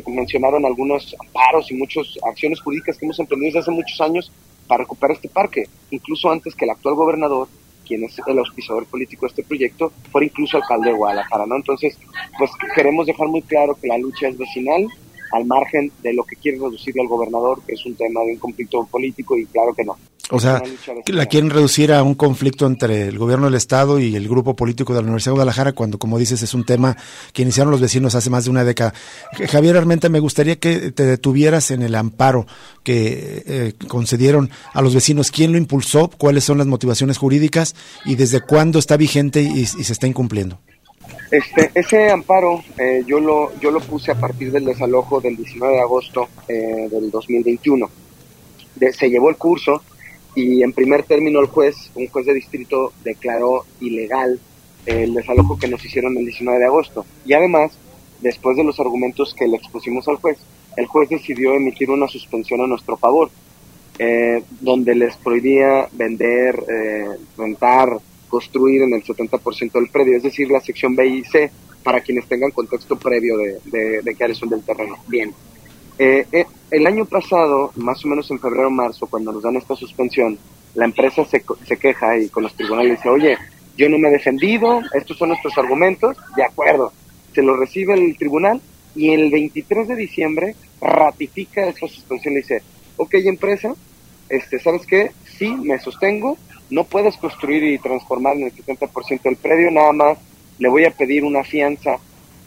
[0.07, 4.31] mencionaron algunos amparos y muchas acciones jurídicas que hemos emprendido desde hace muchos años
[4.67, 7.47] para recuperar este parque, incluso antes que el actual gobernador,
[7.89, 11.55] quien es el auspiciador político de este proyecto, fuera incluso alcalde de Guadalajara, ¿no?
[11.55, 11.97] Entonces,
[12.37, 14.87] pues queremos dejar muy claro que la lucha es vecinal,
[15.31, 18.37] al margen de lo que quiere reducir al gobernador, que es un tema de un
[18.37, 19.97] conflicto político, y claro que no.
[20.31, 20.61] O sea,
[21.07, 24.93] la quieren reducir a un conflicto entre el gobierno del Estado y el grupo político
[24.93, 26.95] de la Universidad de Guadalajara, cuando, como dices, es un tema
[27.33, 28.93] que iniciaron los vecinos hace más de una década.
[29.49, 32.45] Javier Armenta, me gustaría que te detuvieras en el amparo
[32.83, 35.31] que eh, concedieron a los vecinos.
[35.31, 36.11] ¿Quién lo impulsó?
[36.15, 37.75] ¿Cuáles son las motivaciones jurídicas?
[38.05, 40.59] ¿Y desde cuándo está vigente y, se está incumpliendo?
[41.31, 45.73] Este, ese amparo eh, yo, lo, yo lo puse a partir del desalojo del 19
[45.73, 47.89] de agosto eh, del 2021.
[48.91, 49.81] se llevó el curso
[50.35, 54.39] y en primer término el juez, un juez de distrito, declaró ilegal
[54.85, 57.05] el desalojo que nos hicieron el 19 de agosto.
[57.25, 57.77] Y además,
[58.21, 60.37] después de los argumentos que le expusimos al juez,
[60.77, 63.29] el juez decidió emitir una suspensión a nuestro favor,
[63.97, 70.49] eh, donde les prohibía vender, eh, rentar, construir en el 70% del predio, es decir,
[70.49, 71.51] la sección B y C,
[71.83, 74.97] para quienes tengan contexto previo de, de, de qué del terreno.
[75.07, 75.33] Bien,
[75.99, 79.57] eh, eh, el año pasado, más o menos en febrero o marzo, cuando nos dan
[79.57, 80.39] esta suspensión,
[80.73, 83.37] la empresa se, se queja y con los tribunales dice, oye,
[83.75, 86.93] yo no me he defendido, estos son nuestros argumentos, de acuerdo,
[87.33, 88.61] se lo recibe el tribunal
[88.95, 92.61] y el 23 de diciembre ratifica esta suspensión y dice,
[92.95, 93.75] ok empresa,
[94.29, 95.11] este, ¿sabes qué?
[95.37, 96.37] Sí, me sostengo,
[96.69, 100.17] no puedes construir y transformar en el 70% del predio, nada más
[100.59, 101.97] le voy a pedir una fianza,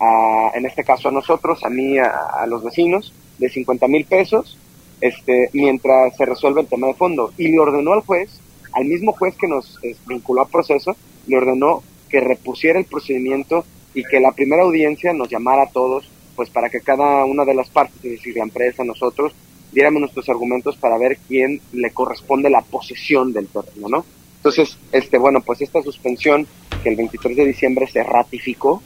[0.01, 3.13] a, en este caso a nosotros, a mí, a los vecinos,
[3.43, 4.57] de 50 mil pesos
[5.03, 7.33] este, mientras se resuelve el tema de fondo.
[7.37, 8.31] Y le ordenó al juez,
[8.73, 14.05] al mismo juez que nos vinculó al proceso, le ordenó que repusiera el procedimiento y
[14.05, 17.69] que la primera audiencia nos llamara a todos, pues para que cada una de las
[17.69, 19.35] partes, es decir, la empresa, nosotros,
[19.73, 24.05] diéramos nuestros argumentos para ver quién le corresponde la posesión del terreno, ¿no?
[24.37, 26.47] Entonces, este, bueno, pues esta suspensión
[26.83, 28.83] que el 23 de diciembre se ratificó,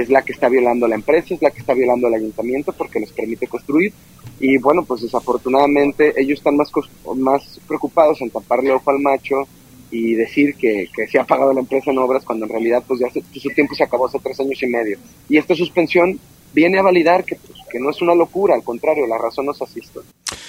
[0.00, 3.00] es la que está violando la empresa, es la que está violando el ayuntamiento porque
[3.00, 3.92] les permite construir.
[4.38, 6.70] Y bueno, pues desafortunadamente ellos están más,
[7.16, 9.46] más preocupados en taparle ojo al macho
[9.90, 13.08] y decir que, se ha pagado la empresa en obras cuando en realidad pues ya
[13.10, 14.98] su tiempo se acabó hace tres años y medio.
[15.28, 16.18] Y esta suspensión
[16.52, 19.60] viene a validar que, pues, que no es una locura, al contrario, la razón nos
[19.62, 20.00] asiste.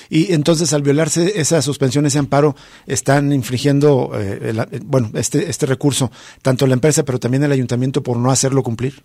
[0.10, 2.56] Y entonces, al violarse esa suspensión, ese amparo,
[2.86, 4.54] están infringiendo, eh,
[4.86, 9.04] bueno, este, este recurso, tanto la empresa, pero también el ayuntamiento por no hacerlo cumplir.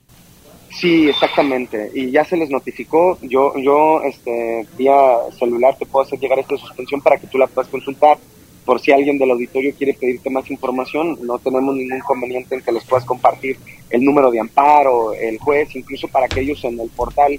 [0.73, 1.91] Sí, exactamente.
[1.95, 3.19] Y ya se les notificó.
[3.23, 7.47] Yo, yo, este, vía celular te puedo hacer llegar esta suspensión para que tú la
[7.47, 8.19] puedas consultar.
[8.65, 12.71] Por si alguien del auditorio quiere pedirte más información, no tenemos ningún inconveniente en que
[12.71, 13.59] les puedas compartir
[13.91, 17.39] el número de amparo, el juez, incluso para que ellos en el portal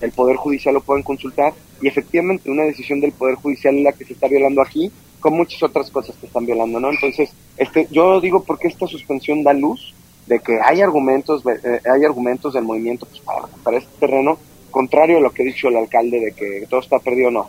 [0.00, 1.54] del Poder Judicial lo puedan consultar.
[1.80, 5.34] Y efectivamente, una decisión del Poder Judicial es la que se está violando aquí, con
[5.34, 6.90] muchas otras cosas que están violando, ¿no?
[6.90, 9.94] Entonces, este, yo digo porque esta suspensión da luz
[10.26, 14.38] de que hay argumentos, eh, hay argumentos del movimiento pues, para recuperar este terreno,
[14.70, 17.48] contrario a lo que ha dicho el alcalde de que todo está perdido, no.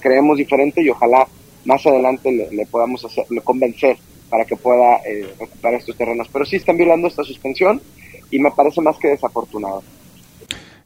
[0.00, 1.26] creemos diferente y ojalá
[1.64, 3.96] más adelante le, podamos hacer, le convencer
[4.28, 6.28] para que pueda eh, recuperar estos terrenos.
[6.32, 7.80] Pero sí están violando esta suspensión
[8.30, 9.82] y me parece más que desafortunado.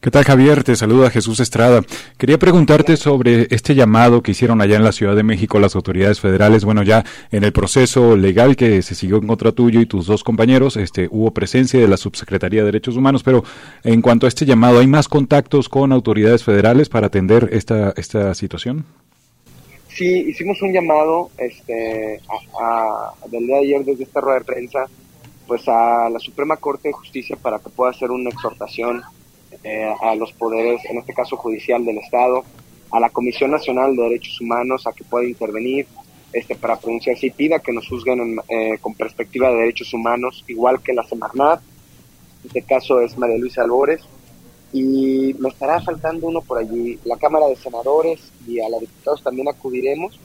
[0.07, 0.62] ¿Qué tal Javier?
[0.62, 1.83] Te saluda Jesús Estrada.
[2.16, 6.21] Quería preguntarte sobre este llamado que hicieron allá en la Ciudad de México las autoridades
[6.21, 6.64] federales.
[6.64, 10.23] Bueno, ya en el proceso legal que se siguió en contra tuyo y tus dos
[10.23, 13.42] compañeros, este, hubo presencia de la Subsecretaría de Derechos Humanos, pero
[13.83, 18.33] en cuanto a este llamado, ¿hay más contactos con autoridades federales para atender esta, esta
[18.37, 18.85] situación?
[19.88, 22.21] Sí, hicimos un llamado este,
[22.62, 24.87] a, del día de ayer desde esta rueda de prensa
[25.49, 29.03] pues a la Suprema Corte de Justicia para que pueda hacer una exhortación
[29.66, 32.44] eh, a los poderes, en este caso judicial del Estado,
[32.92, 35.88] a la Comisión Nacional de Derechos Humanos a que pueda intervenir
[36.33, 40.81] este, para pronunciarse y pida que nos juzguen eh, con perspectiva de derechos humanos, igual
[40.81, 44.02] que la Semarnat, en este caso es María Luisa Albores,
[44.72, 49.24] y me estará faltando uno por allí, la Cámara de Senadores y a la diputados
[49.24, 50.16] también acudiremos,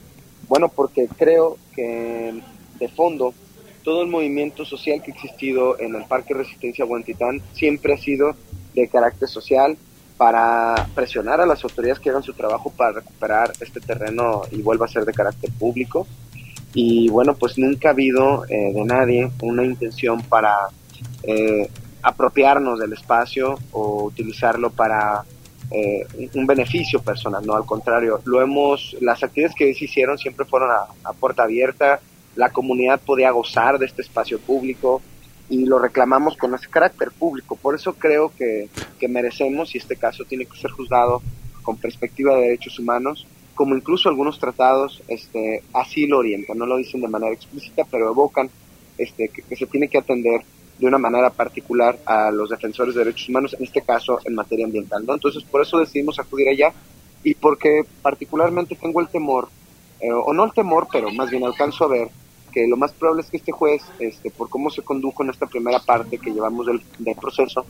[0.46, 2.32] bueno, porque creo que
[2.78, 3.34] de fondo
[3.82, 8.36] todo el movimiento social que ha existido en el Parque Resistencia Huentitán siempre ha sido
[8.74, 9.76] de carácter social
[10.16, 14.86] para presionar a las autoridades que hagan su trabajo para recuperar este terreno y vuelva
[14.86, 16.06] a ser de carácter público.
[16.74, 20.68] Y bueno, pues nunca ha habido eh, de nadie una intención para
[21.22, 21.68] eh,
[22.02, 25.24] apropiarnos del espacio o utilizarlo para
[25.70, 30.44] eh, un beneficio personal, no al contrario, lo hemos, las actividades que se hicieron siempre
[30.44, 32.00] fueron a, puerta abierta,
[32.36, 35.00] la comunidad podía gozar de este espacio público
[35.52, 37.56] y lo reclamamos con ese carácter público.
[37.56, 41.20] Por eso creo que, que merecemos, y este caso tiene que ser juzgado
[41.60, 46.78] con perspectiva de derechos humanos, como incluso algunos tratados este, así lo orientan, no lo
[46.78, 48.48] dicen de manera explícita, pero evocan
[48.96, 50.40] este, que, se tiene que atender
[50.78, 54.64] de una manera particular a los defensores de derechos humanos, en este caso en materia
[54.64, 55.04] ambiental.
[55.04, 55.12] ¿no?
[55.12, 56.72] Entonces, por eso decidimos acudir allá
[57.22, 59.50] y porque particularmente tengo el temor,
[60.00, 62.08] eh, o no el temor, pero más bien alcanzo a ver
[62.52, 65.46] que lo más probable es que este juez, este, por cómo se condujo en esta
[65.46, 67.64] primera parte que llevamos del, del proceso,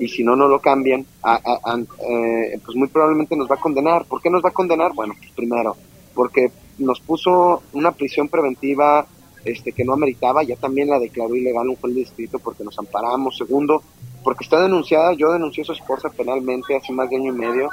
[0.00, 4.04] y si no, no lo cambian, eh, pues muy probablemente nos va a condenar.
[4.06, 4.92] ¿Por qué nos va a condenar?
[4.94, 5.76] Bueno, pues primero,
[6.14, 9.06] porque nos puso una prisión preventiva
[9.44, 12.78] este, que no ameritaba, ya también la declaró ilegal un juez de distrito porque nos
[12.78, 13.36] amparamos.
[13.36, 13.82] Segundo,
[14.24, 17.68] porque está denunciada, yo denuncié a su esposa penalmente hace más de año y medio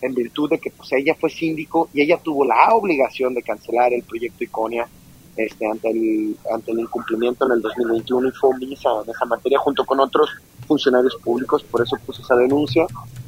[0.00, 3.92] en virtud de que pues ella fue síndico y ella tuvo la obligación de cancelar
[3.92, 4.88] el proyecto Iconia
[5.36, 9.84] este, ante, el, ante el incumplimiento en el 2021 y fue en esa materia junto
[9.84, 10.30] con otros
[10.66, 12.86] funcionarios públicos, por eso puse esa denuncia.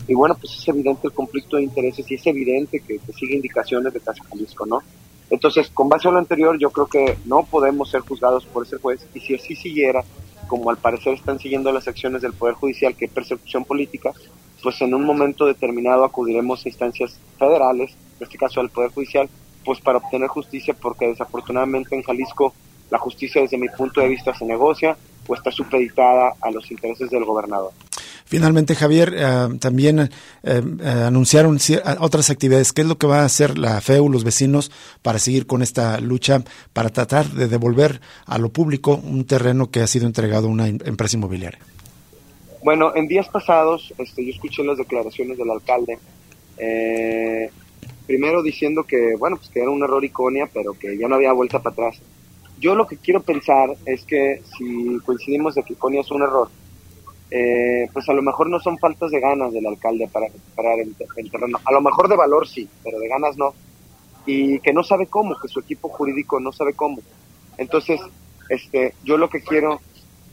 [0.08, 3.92] Y bueno, pues es evidente el conflicto de intereses y es evidente que, sigue indicaciones
[3.92, 4.82] de Casa Jalisco, ¿no?
[5.30, 8.76] Entonces, con base a lo anterior, yo creo que no podemos ser juzgados por ese
[8.76, 10.04] juez y si así siguiera,
[10.46, 14.12] como al parecer están siguiendo las acciones del Poder Judicial, que es persecución política,
[14.62, 17.90] pues en un momento determinado acudiremos a instancias federales,
[18.20, 19.28] en este caso al Poder Judicial,
[19.66, 22.54] pues para obtener justicia, porque desafortunadamente en Jalisco
[22.88, 27.10] la justicia desde mi punto de vista se negocia o está supeditada a los intereses
[27.10, 27.72] del gobernador.
[28.24, 30.08] Finalmente, Javier, eh, también eh,
[30.42, 31.58] eh, anunciaron
[32.00, 32.72] otras actividades.
[32.72, 36.00] ¿Qué es lo que va a hacer la FEU, los vecinos, para seguir con esta
[36.00, 40.50] lucha, para tratar de devolver a lo público un terreno que ha sido entregado a
[40.50, 41.60] una empresa inmobiliaria?
[42.64, 45.98] Bueno, en días pasados este, yo escuché las declaraciones del alcalde,
[48.06, 51.32] primero diciendo que, bueno, pues que era un error iconia, pero que ya no había
[51.32, 52.00] vuelta para atrás.
[52.58, 56.48] Yo lo que quiero pensar es que si coincidimos de que Iconia es un error,
[57.30, 60.94] eh, pues a lo mejor no son faltas de ganas del alcalde para recuperar el,
[61.30, 61.58] terreno.
[61.64, 63.52] A lo mejor de valor sí, pero de ganas no.
[64.24, 66.98] Y que no sabe cómo, que su equipo jurídico no sabe cómo.
[67.58, 68.00] Entonces,
[68.48, 69.80] este, yo lo que quiero...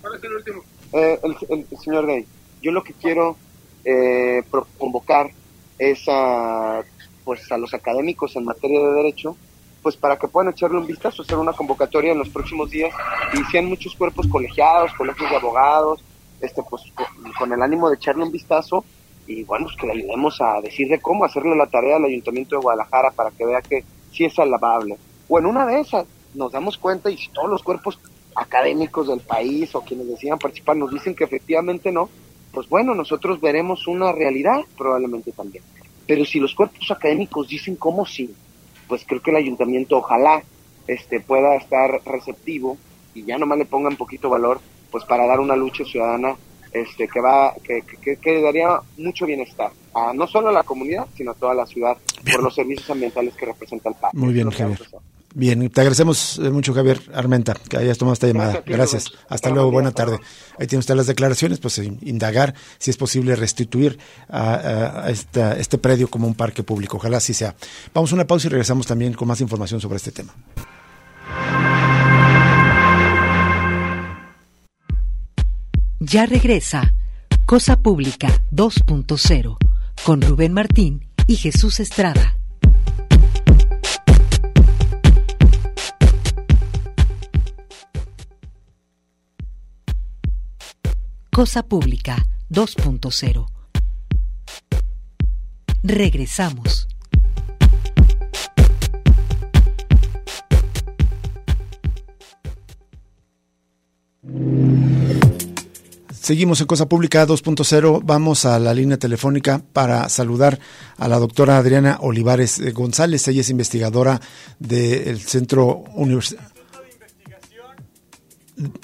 [0.01, 0.63] ¿Cuál es el último?
[0.93, 2.25] Eh, el, señor Day.
[2.61, 3.35] Yo lo que quiero
[3.83, 4.43] eh,
[4.77, 5.29] convocar
[5.77, 6.83] es a,
[7.23, 9.35] pues, a los académicos en materia de derecho
[9.83, 12.91] pues para que puedan echarle un vistazo, hacer una convocatoria en los próximos días
[13.33, 16.01] y sean muchos cuerpos colegiados, colegios de abogados,
[16.39, 16.83] este pues
[17.37, 18.85] con, el ánimo de echarle un vistazo
[19.27, 22.61] y bueno, pues que le ayudemos a decirle cómo hacerle la tarea al Ayuntamiento de
[22.61, 24.97] Guadalajara para que vea que sí es alabable.
[25.27, 27.99] O en una de esas nos damos cuenta y si todos los cuerpos
[28.35, 32.09] académicos del país o quienes decían participar nos dicen que efectivamente no,
[32.53, 35.63] pues bueno, nosotros veremos una realidad probablemente también.
[36.07, 38.33] Pero si los cuerpos académicos dicen cómo sí,
[38.87, 40.43] pues creo que el ayuntamiento ojalá
[40.87, 42.77] este pueda estar receptivo
[43.13, 44.59] y ya nomás le ponga un poquito valor
[44.91, 46.35] pues para dar una lucha ciudadana
[46.73, 47.83] este que va que,
[48.17, 51.97] que, daría mucho bienestar a no solo a la comunidad sino a toda la ciudad
[52.31, 54.17] por los servicios ambientales que representa el parque.
[54.17, 54.79] Muy bien, Javier.
[55.35, 58.63] Bien, te agradecemos eh, mucho, Javier Armenta, que hayas tomado esta llamada.
[58.67, 59.11] Gracias.
[59.29, 60.19] Hasta luego, buena tarde.
[60.59, 63.97] Ahí tiene usted las declaraciones, pues eh, indagar si es posible restituir
[64.29, 66.97] a, este predio como un parque público.
[66.97, 67.55] Ojalá así sea.
[67.93, 70.35] Vamos a una pausa y regresamos también con más información sobre este tema.
[75.99, 76.93] Ya regresa
[77.45, 79.57] Cosa Pública 2.0
[80.05, 82.35] con Rubén Martín y Jesús Estrada.
[91.33, 93.47] Cosa Pública 2.0.
[95.81, 96.87] Regresamos.
[106.11, 108.01] Seguimos en Cosa Pública 2.0.
[108.03, 110.59] Vamos a la línea telefónica para saludar
[110.97, 113.27] a la doctora Adriana Olivares González.
[113.27, 114.21] Ella es investigadora
[114.59, 116.53] del Centro Universitario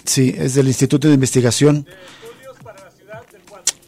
[0.03, 1.85] Sí, es del Instituto de Investigación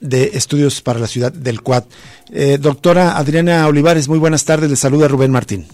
[0.01, 1.83] Estudios para la Ciudad del Cuad.
[2.31, 4.69] Eh, doctora Adriana Olivares, muy buenas tardes.
[4.69, 5.67] Le saluda Rubén Martín.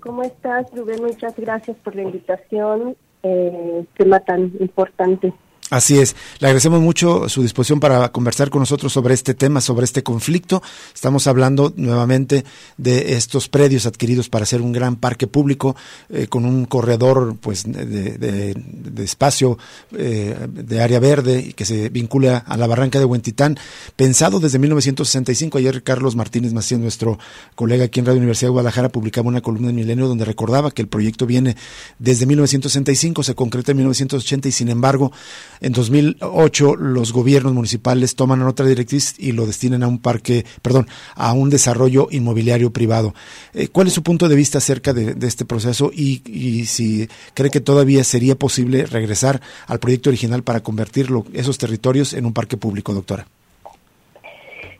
[0.00, 1.02] ¿Cómo estás, Rubén?
[1.02, 2.96] Muchas gracias por la invitación.
[3.22, 5.32] Eh, tema tan importante.
[5.70, 6.16] Así es.
[6.38, 10.62] Le agradecemos mucho su disposición para conversar con nosotros sobre este tema, sobre este conflicto.
[10.94, 12.46] Estamos hablando nuevamente
[12.78, 15.76] de estos predios adquiridos para hacer un gran parque público
[16.08, 18.54] eh, con un corredor pues de,
[18.96, 19.58] espacio
[19.92, 23.58] eh, de área verde que se vincula a la barranca de Huentitán,
[23.94, 25.58] pensado desde 1965.
[25.58, 27.18] Ayer Carlos Martínez Macías, nuestro
[27.54, 30.80] colega aquí en Radio Universidad de Guadalajara, publicaba una columna en Milenio donde recordaba que
[30.80, 31.56] el proyecto viene
[31.98, 35.12] desde 1965, se concreta en 1980 y sin embargo
[35.60, 40.86] en 2008 los gobiernos municipales toman otra directriz y lo destinan a un parque, perdón,
[41.14, 43.14] a un desarrollo inmobiliario privado.
[43.54, 47.60] Eh, ¿Cuál es su punto de vista acerca de, este proceso y, si cree que
[47.60, 52.94] todavía sería posible regresar al proyecto original para convertir esos territorios en un parque público,
[52.94, 53.26] doctora?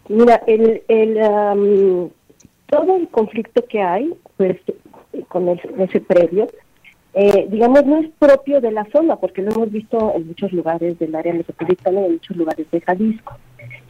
[0.08, 2.10] Mira, el, el
[2.68, 4.56] todo el conflicto que hay, pues
[5.28, 6.48] con ese previo,
[7.20, 10.96] eh, digamos, no es propio de la zona, porque lo hemos visto en muchos lugares
[11.00, 13.37] del área metropolitana y en muchos lugares de Jalisco.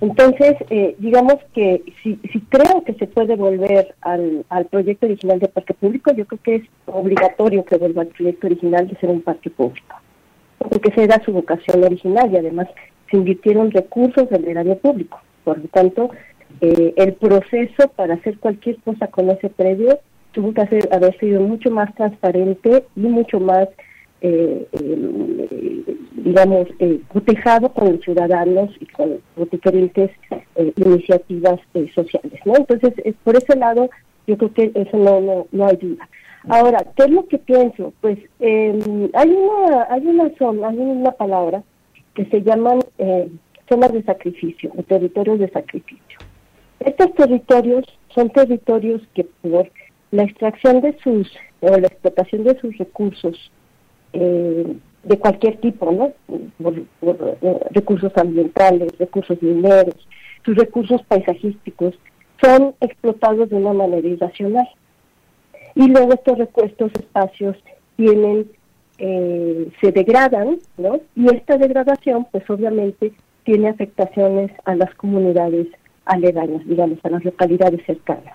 [0.01, 5.41] Entonces, eh, digamos que si, si creo que se puede volver al, al proyecto original
[5.41, 9.11] de parque público, yo creo que es obligatorio que vuelva al proyecto original de ser
[9.11, 9.97] un parque público,
[10.57, 12.69] porque esa era su vocación original y además
[13.11, 15.21] se invirtieron recursos del erario público.
[15.45, 16.09] Por lo tanto,
[16.63, 20.01] eh, el proceso para hacer cualquier cosa con ese predio
[20.33, 23.69] tuvo que hacer, haber sido mucho más transparente y mucho más,
[24.21, 30.11] eh, eh, digamos, eh, cotejado con los ciudadanos y con diferentes
[30.57, 31.61] eh, iniciativas
[31.95, 32.57] sociales, ¿no?
[32.57, 32.93] Entonces,
[33.25, 33.89] por ese lado,
[34.27, 36.09] yo creo que eso no, no, no hay duda.
[36.49, 37.93] Ahora, ¿qué es lo que pienso?
[38.01, 41.63] Pues em, hay una hay una zona, hay una palabra
[42.15, 42.81] que se llaman
[43.69, 46.19] zonas de sacrificio, o territorios de sacrificio.
[46.81, 49.71] Estos territorios son territorios que por
[50.11, 53.51] la extracción de sus, o la explotación de sus recursos
[54.13, 56.13] eh, de cualquier tipo, ¿no?
[57.03, 59.95] Eh, recursos ambientales, recursos mineros,
[60.45, 61.95] sus recursos paisajísticos,
[62.43, 64.69] son explotados de una manera irracional.
[65.75, 67.57] Y luego estos, estos espacios
[67.97, 68.51] tienen,
[68.99, 71.01] eh, se degradan, ¿no?
[71.15, 73.13] Y esta degradación, pues obviamente,
[73.45, 75.69] tiene afectaciones a las comunidades
[76.05, 78.35] aledañas, digamos, a las localidades cercanas.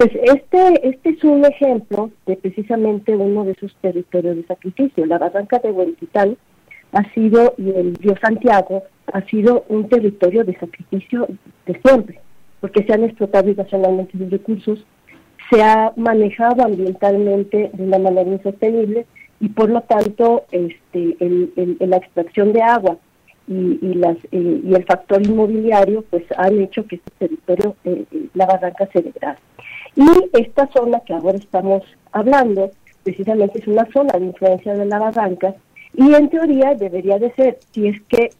[0.00, 5.04] Pues este, este es un ejemplo de precisamente uno de esos territorios de sacrificio.
[5.04, 6.38] La barranca de Huentitán
[6.92, 11.28] ha sido, y el río Santiago, ha sido un territorio de sacrificio
[11.66, 12.18] de siempre,
[12.62, 14.86] porque se han explotado irracionalmente sus recursos,
[15.50, 19.04] se ha manejado ambientalmente de una manera insostenible
[19.38, 22.96] y por lo tanto este, el, la extracción de agua
[23.46, 28.28] y, las, eh, y el factor inmobiliario pues han hecho que este territorio, eh, eh,
[28.32, 29.38] la barranca se degrade.
[29.96, 30.06] Y
[30.38, 32.70] esta zona que ahora estamos hablando,
[33.02, 35.54] precisamente es una zona de influencia de la barranca,
[35.94, 38.30] y en teoría debería de ser, si es que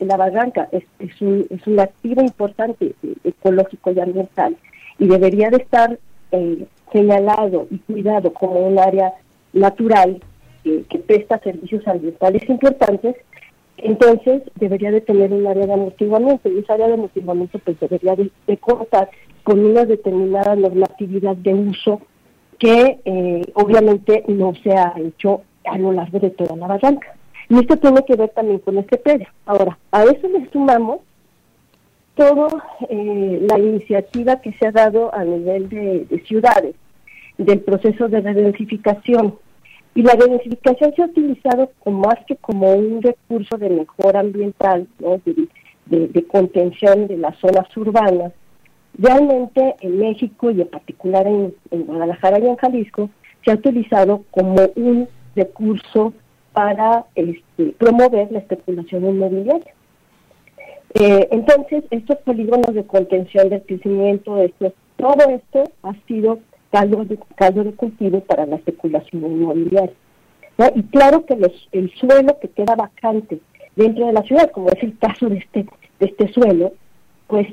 [0.00, 4.56] la barranca es, es, un, es un activo importante eh, ecológico y ambiental,
[4.98, 5.98] y debería de estar
[6.32, 9.14] eh, señalado y cuidado como un área
[9.52, 10.20] natural
[10.62, 13.16] que presta servicios ambientales importantes,
[13.78, 18.16] entonces debería de tener un área de amortiguamiento y esa área de amortiguamiento pues debería
[18.16, 19.08] de, contar
[19.48, 22.02] con una determinada normatividad de uso
[22.58, 27.14] que eh, obviamente no se ha hecho a lo largo de toda la barranca.
[27.48, 29.26] Y esto tiene que ver también con este predio.
[29.46, 31.00] Ahora, a eso le sumamos
[32.14, 32.48] toda
[32.90, 36.74] eh, la iniciativa que se ha dado a nivel de, ciudades,
[37.38, 39.38] del proceso de redensificación.
[39.94, 44.86] Y la redensificación se ha utilizado como, más que como un recurso de mejora ambiental,
[45.86, 48.34] de contención de las zonas urbanas,
[48.98, 53.10] Realmente en México y en particular en, Guadalajara y en Jalisco
[53.44, 56.12] se ha utilizado como un recurso
[56.52, 59.72] para este, promover la especulación inmobiliaria.
[60.94, 66.40] Eh, entonces, estos polígonos de contención del crecimiento, esto, todo esto ha sido
[66.72, 69.94] caldo de, caldo de cultivo para la especulación inmobiliaria.
[70.74, 71.38] Y claro que
[71.70, 73.38] el suelo que queda vacante
[73.76, 75.66] dentro de la ciudad, como es el caso de este,
[76.00, 76.72] de este suelo,
[77.28, 77.46] pues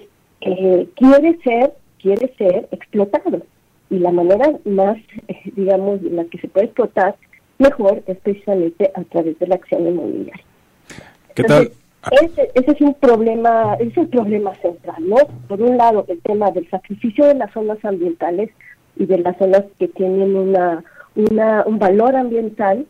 [0.46, 3.42] eh, quiere ser quiere ser explotado
[3.90, 7.16] y la manera más eh, digamos en la que se puede explotar
[7.58, 10.44] mejor es precisamente a través de la acción inmobiliaria
[11.36, 11.72] ¿Qué tal?
[12.22, 15.18] Ese, ese, es un problema, es el problema central, ¿no?
[15.48, 18.52] Por un lado, el tema del sacrificio de las zonas ambientales
[18.96, 20.84] y de las zonas que tienen una,
[21.16, 22.86] una un valor ambiental,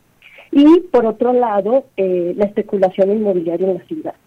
[0.52, 4.25] y por otro lado, eh, la especulación inmobiliaria en las ciudades, ¿no?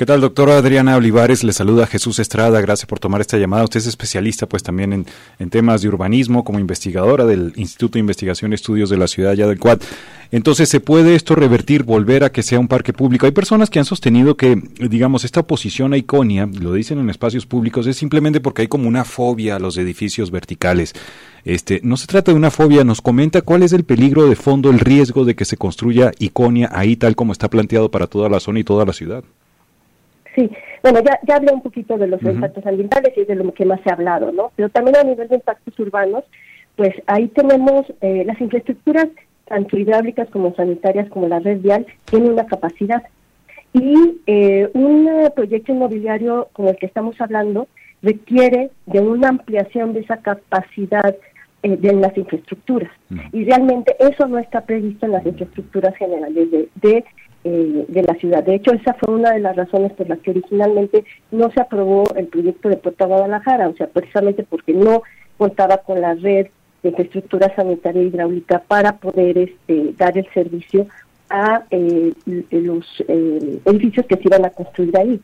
[0.00, 1.44] ¿Qué tal, doctora Adriana Olivares?
[1.44, 2.58] Le saluda Jesús Estrada.
[2.62, 3.64] Gracias por tomar esta llamada.
[3.64, 5.06] Usted es especialista, pues, también en,
[5.38, 9.34] en temas de urbanismo, como investigadora del Instituto de Investigación y Estudios de la Ciudad
[9.34, 9.78] ya del Cuad.
[10.32, 13.26] Entonces, ¿se puede esto revertir, volver a que sea un parque público?
[13.26, 17.44] Hay personas que han sostenido que, digamos, esta oposición a Iconia, lo dicen en espacios
[17.44, 20.94] públicos, es simplemente porque hay como una fobia a los edificios verticales.
[21.44, 24.70] Este, no se trata de una fobia, nos comenta cuál es el peligro de fondo,
[24.70, 28.40] el riesgo de que se construya Iconia ahí tal como está planteado para toda la
[28.40, 29.24] zona y toda la ciudad.
[30.40, 30.50] Sí,
[30.82, 33.78] bueno, ya, ya hablé un poquito de los impactos ambientales y de lo que más
[33.82, 34.52] se ha hablado, ¿no?
[34.56, 36.24] Pero también a nivel de impactos urbanos,
[36.76, 39.08] pues ahí tenemos eh, las infraestructuras,
[39.46, 43.02] tanto hidráulicas como sanitarias, como la red vial, tienen una capacidad.
[43.74, 47.68] Y eh, un proyecto inmobiliario como el que estamos hablando
[48.00, 51.16] requiere de una ampliación de esa capacidad
[51.62, 52.90] eh, de las infraestructuras.
[53.32, 57.04] Y realmente eso no está previsto en las infraestructuras generales de, de
[57.42, 58.44] eh, de la ciudad.
[58.44, 62.04] De hecho, esa fue una de las razones por las que originalmente no se aprobó
[62.14, 65.02] el proyecto de Puerto Guadalajara, o sea, precisamente porque no
[65.38, 66.48] contaba con la red
[66.82, 70.86] de infraestructura sanitaria hidráulica para poder este, dar el servicio
[71.30, 72.12] a eh,
[72.50, 75.20] los eh, edificios que se iban a construir ahí.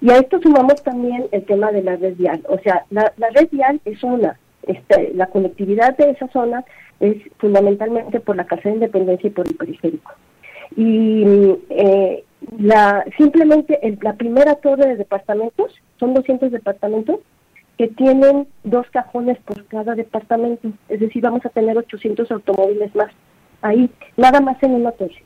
[0.00, 2.40] Y a esto sumamos también el tema de la red vial.
[2.48, 6.64] O sea, la, red vial es una, este, la conectividad de esa zona
[7.00, 10.12] es fundamentalmente por la Casa de Independencia y por el periférico
[10.76, 11.24] y
[11.70, 12.24] eh,
[12.58, 17.20] la simplemente la primera torre de departamentos, son 200 departamentos,
[17.76, 23.12] que tienen dos cajones por cada departamento, es decir, vamos a tener 800 automóviles más
[23.62, 25.22] ahí, nada más en una torre.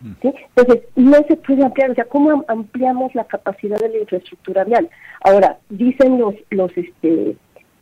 [0.00, 0.12] Mm.
[0.20, 0.34] ¿sí?
[0.54, 4.90] Entonces, no se puede ampliar, o sea, ¿cómo ampliamos la capacidad de la infraestructura vial?
[5.22, 7.36] Ahora, dicen los, los este,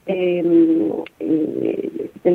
[0.06, 1.04] el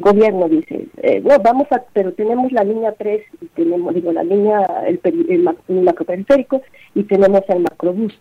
[0.01, 4.24] gobierno dice, eh, no, vamos a, pero tenemos la línea 3, y tenemos, digo, la
[4.24, 6.61] línea, el, el, macroperiférico
[6.95, 8.20] y tenemos el macrobús.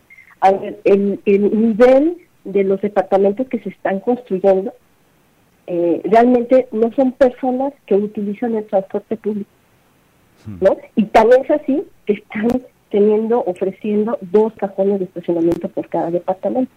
[0.84, 4.72] el, el nivel de los departamentos que se están construyendo
[5.70, 9.50] eh, realmente no son personas que utilizan el transporte público,
[10.62, 10.78] ¿no?
[10.96, 16.72] Y también es así que están teniendo, ofreciendo dos cajones de estacionamiento por cada departamento.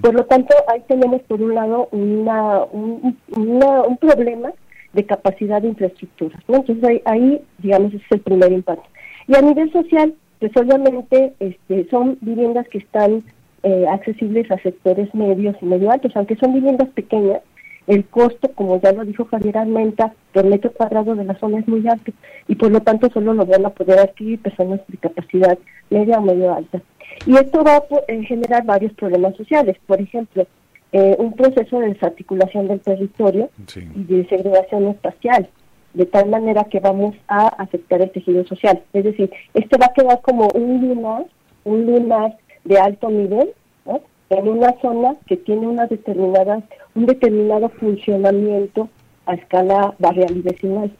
[0.00, 4.52] Por lo tanto, ahí tenemos por un lado una, un, un problema
[4.92, 6.40] de capacidad de infraestructuras.
[6.48, 8.88] Entonces ahí, digamos, ese es el primer impacto.
[9.28, 13.22] Y a nivel social, pues obviamente este, son viviendas que están
[13.62, 17.42] eh, accesibles a sectores medios y medio altos, aunque son viviendas pequeñas,
[17.86, 21.68] el costo, como ya lo dijo Javier Armenta, por metro cuadrado de la zona es
[21.68, 22.12] muy alto
[22.48, 25.58] y por lo tanto solo lo van a poder adquirir personas de capacidad
[25.90, 26.80] media o medio alta.
[27.26, 27.82] Y esto va a
[28.26, 29.76] generar varios problemas sociales.
[29.86, 30.46] Por ejemplo,
[30.92, 33.50] eh, un proceso de desarticulación del territorio
[33.94, 35.48] y de segregación espacial,
[35.94, 38.82] de tal manera que vamos a afectar el tejido social.
[38.92, 41.26] Es decir, esto va a quedar como un lunar,
[41.64, 43.50] un lunar de alto nivel,
[43.84, 44.00] ¿no?
[44.30, 46.62] En una zona que tiene una determinada,
[46.94, 48.88] un determinado funcionamiento
[49.26, 50.90] a escala barrial y vecinal.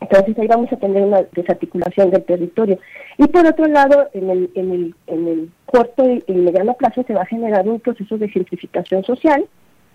[0.00, 2.78] Entonces ahí vamos a tener una desarticulación del territorio.
[3.18, 7.14] Y por otro lado, en el, en el, en el corto y, mediano plazo se
[7.14, 9.44] va a generar un proceso de gentrificación social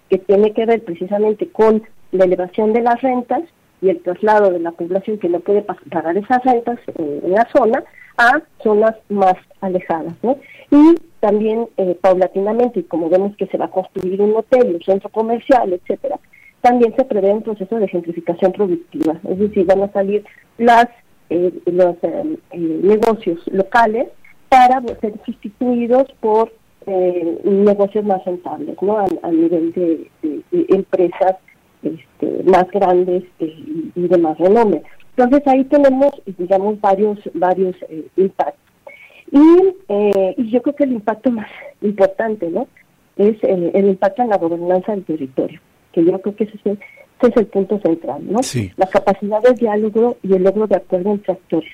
[0.10, 3.42] que tiene que ver precisamente con la elevación de las rentas
[3.82, 7.84] y el traslado de la población que no puede pagar esas rentas en, la zona
[8.18, 10.14] a zonas más alejadas.
[10.22, 10.38] ¿no?
[10.72, 10.96] Y
[11.26, 15.10] también eh, paulatinamente, y como vemos que se va a construir un hotel, un centro
[15.10, 16.20] comercial, etcétera,
[16.62, 20.24] también se prevé un proceso de gentrificación productiva, es decir, van a salir
[20.60, 20.86] las
[21.32, 24.10] eh, los eh, negocios locales
[24.50, 26.54] para ser sustituidos por
[27.44, 29.00] negocios más rentables, ¿no?
[29.00, 30.08] A, nivel de,
[30.52, 31.38] empresas
[31.82, 34.84] este, más grandes y de más renombre.
[35.18, 37.76] Entonces ahí tenemos, digamos, varios varios
[38.16, 38.65] impactos.
[39.32, 41.50] Y, eh, y yo creo que el impacto más
[41.82, 42.68] importante, ¿no?
[43.18, 45.60] Es el, impacto en la gobernanza del territorio,
[45.94, 48.40] que yo creo que ese es el, punto central, ¿no?
[48.78, 51.72] La capacidad de diálogo y el logro de acuerdo entre actores.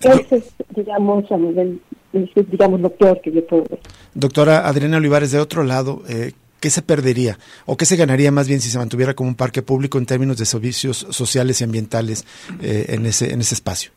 [0.00, 1.80] Ese es, digamos, a nivel,
[2.12, 3.80] digamos, lo peor que yo puedo ver.
[4.14, 8.48] Doctora Adriana Olivares, de otro lado, eh, ¿qué se perdería o qué se ganaría más
[8.48, 12.24] bien si se mantuviera como un parque público en términos de servicios sociales y ambientales
[12.60, 13.92] eh, en, ese, en ese espacio?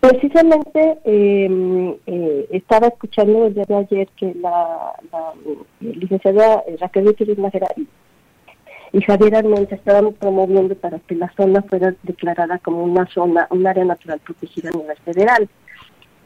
[0.00, 4.94] Precisamente em, eh, estaba escuchando el día de ayer que la,
[5.80, 12.58] licenciada Raquel Gutiérrez Najera y, Javier Armenta estaban promoviendo para que la zona fuera declarada
[12.58, 15.48] como una zona, un área natural protegida a nivel federal.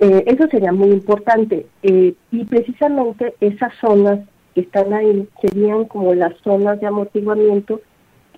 [0.01, 4.21] Eh, eso sería muy importante eh, y precisamente esas zonas
[4.55, 7.81] que están ahí serían como las zonas de amortiguamiento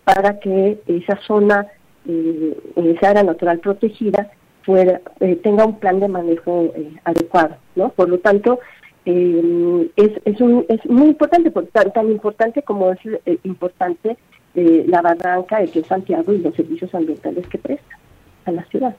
[0.04, 1.66] para que esa zona,
[2.06, 4.30] esa área natural protegida,
[4.76, 7.90] eh, tenga un plan de manejo eh, adecuado, ¿no?
[7.90, 8.60] Por lo tanto,
[9.04, 14.18] eh, es, es, un, es muy importante, tan, tan importante como es eh, importante
[14.54, 17.98] eh, la barranca de que Santiago y los servicios ambientales que presta
[18.44, 18.94] a la ciudad.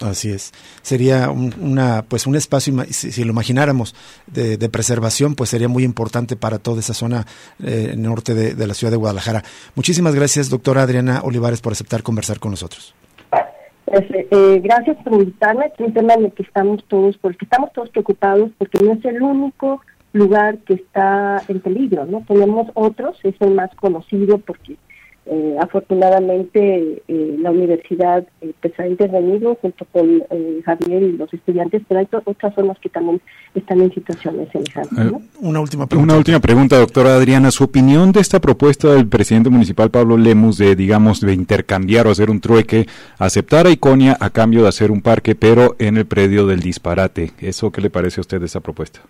[0.00, 0.52] Así es.
[0.80, 3.94] Sería un, una, pues un espacio, si, lo imagináramos,
[4.26, 7.26] de, preservación, pues sería muy importante para toda esa zona
[7.62, 9.44] eh, norte de, la ciudad de Guadalajara.
[9.74, 12.94] Muchísimas gracias, doctora Adriana Olivares, por aceptar conversar con nosotros.
[13.92, 15.66] Eh, gracias por invitarme.
[15.66, 19.04] Es un tema en el que estamos todos, porque estamos todos preocupados, porque no es
[19.04, 19.82] el único
[20.14, 22.24] lugar que está en peligro, ¿no?
[22.26, 24.76] Tenemos otros, es el más conocido porque
[25.32, 31.32] eh, afortunadamente eh, la universidad eh, pues, ha intervenido junto con eh, Javier y los
[31.32, 33.18] estudiantes, pero hay otras zonas que también
[33.54, 35.22] están en situaciones semejantes.
[35.40, 36.12] Una última pregunta.
[36.12, 37.50] Una última pregunta, doctora Adriana.
[37.50, 42.10] ¿Su opinión de esta propuesta del presidente municipal Pablo Lemus de, digamos, de intercambiar o
[42.10, 42.86] hacer un trueque,
[43.18, 47.32] aceptar a Iconia a cambio de hacer un parque, pero en el predio del disparate?
[47.40, 49.00] ¿Eso qué le parece a usted de esa propuesta?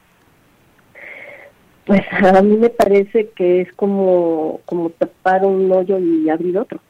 [1.87, 6.81] Pues a mí me parece que es como, como tapar un hoyo y abrir otro.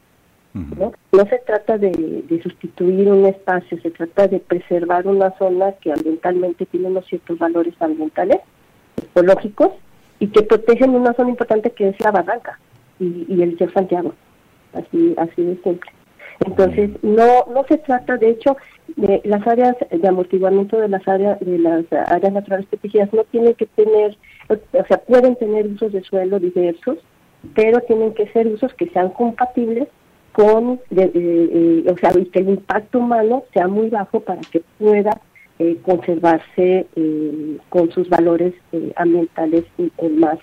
[0.55, 0.93] ¿no?
[1.13, 6.67] no se trata de, sustituir un espacio, se trata de preservar una zona que ambientalmente
[6.67, 8.41] tiene unos ciertos valores ambientales,
[9.03, 9.71] ecológicos,
[10.19, 12.59] y que protegen una zona importante que es la barranca
[13.01, 14.13] y, y el Río Santiago.
[14.75, 15.91] Así, así de simple.
[16.45, 18.57] Entonces, no, no se trata, de hecho,
[18.97, 23.55] de las áreas de amortiguamiento de las áreas de las áreas naturales protegidas no tienen
[23.55, 24.17] que tener
[24.49, 26.99] o sea, pueden tener usos de suelo diversos,
[27.55, 29.89] pero tienen que ser usos que sean compatibles
[30.33, 35.21] con, eh, o sea, y que el impacto humano sea muy bajo para que pueda
[35.59, 38.55] eh, conservarse eh, con sus valores
[38.97, 39.65] ambientales
[40.19, 40.39] más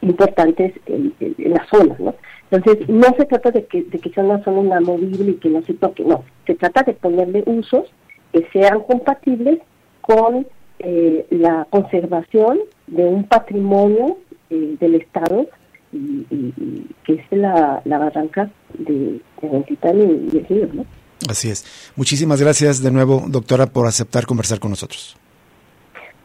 [0.00, 2.14] importantes en, la zona, ¿no?
[2.50, 5.60] Entonces, no se trata de que, de que sea una zona inamovible y que no
[5.62, 7.90] se toque, no, se trata de ponerle usos
[8.32, 9.58] que sean compatibles
[10.00, 10.46] con
[10.78, 14.18] eh, la conservación de un patrimonio
[14.50, 15.46] eh, del Estado
[15.92, 19.64] y, que es la, barranca de, de
[20.32, 20.86] y, el río, ¿no?
[21.28, 21.92] Así es.
[21.96, 25.16] Muchísimas gracias de nuevo, doctora, por aceptar conversar con nosotros.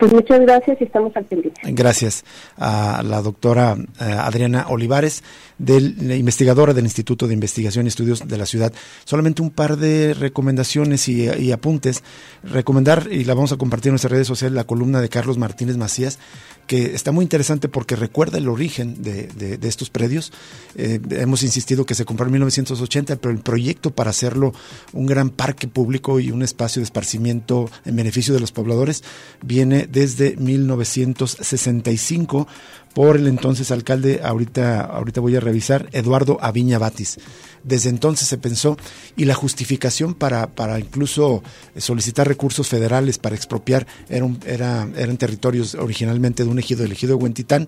[0.01, 1.27] Pues muchas gracias y estamos al.
[1.75, 2.25] Gracias
[2.57, 5.23] a la doctora eh, Adriana Olivares,
[5.59, 8.73] del, investigadora del Instituto de Investigación y Estudios de la Ciudad.
[9.05, 12.03] Solamente un par de recomendaciones y, apuntes.
[12.43, 15.77] Recomendar, y la vamos a compartir en nuestras redes sociales, la columna de Carlos Martínez
[15.77, 16.17] Macías,
[16.65, 20.31] que está muy interesante porque recuerda el origen de, de, estos predios.
[20.75, 24.53] Eh, hemos insistido que se compró en 1980, pero el proyecto para hacerlo
[24.93, 29.03] un gran parque público y un espacio de esparcimiento en beneficio de los pobladores
[29.43, 32.47] viene desde 1965
[32.93, 37.19] por el entonces alcalde, ahorita, ahorita voy a revisar, Eduardo Aviña Batis.
[37.63, 38.75] Desde entonces se pensó
[39.15, 41.43] y la justificación para, para incluso
[41.77, 47.15] solicitar recursos federales para expropiar eran, era, eran territorios originalmente de un ejido, el ejido
[47.15, 47.67] de Huentitán,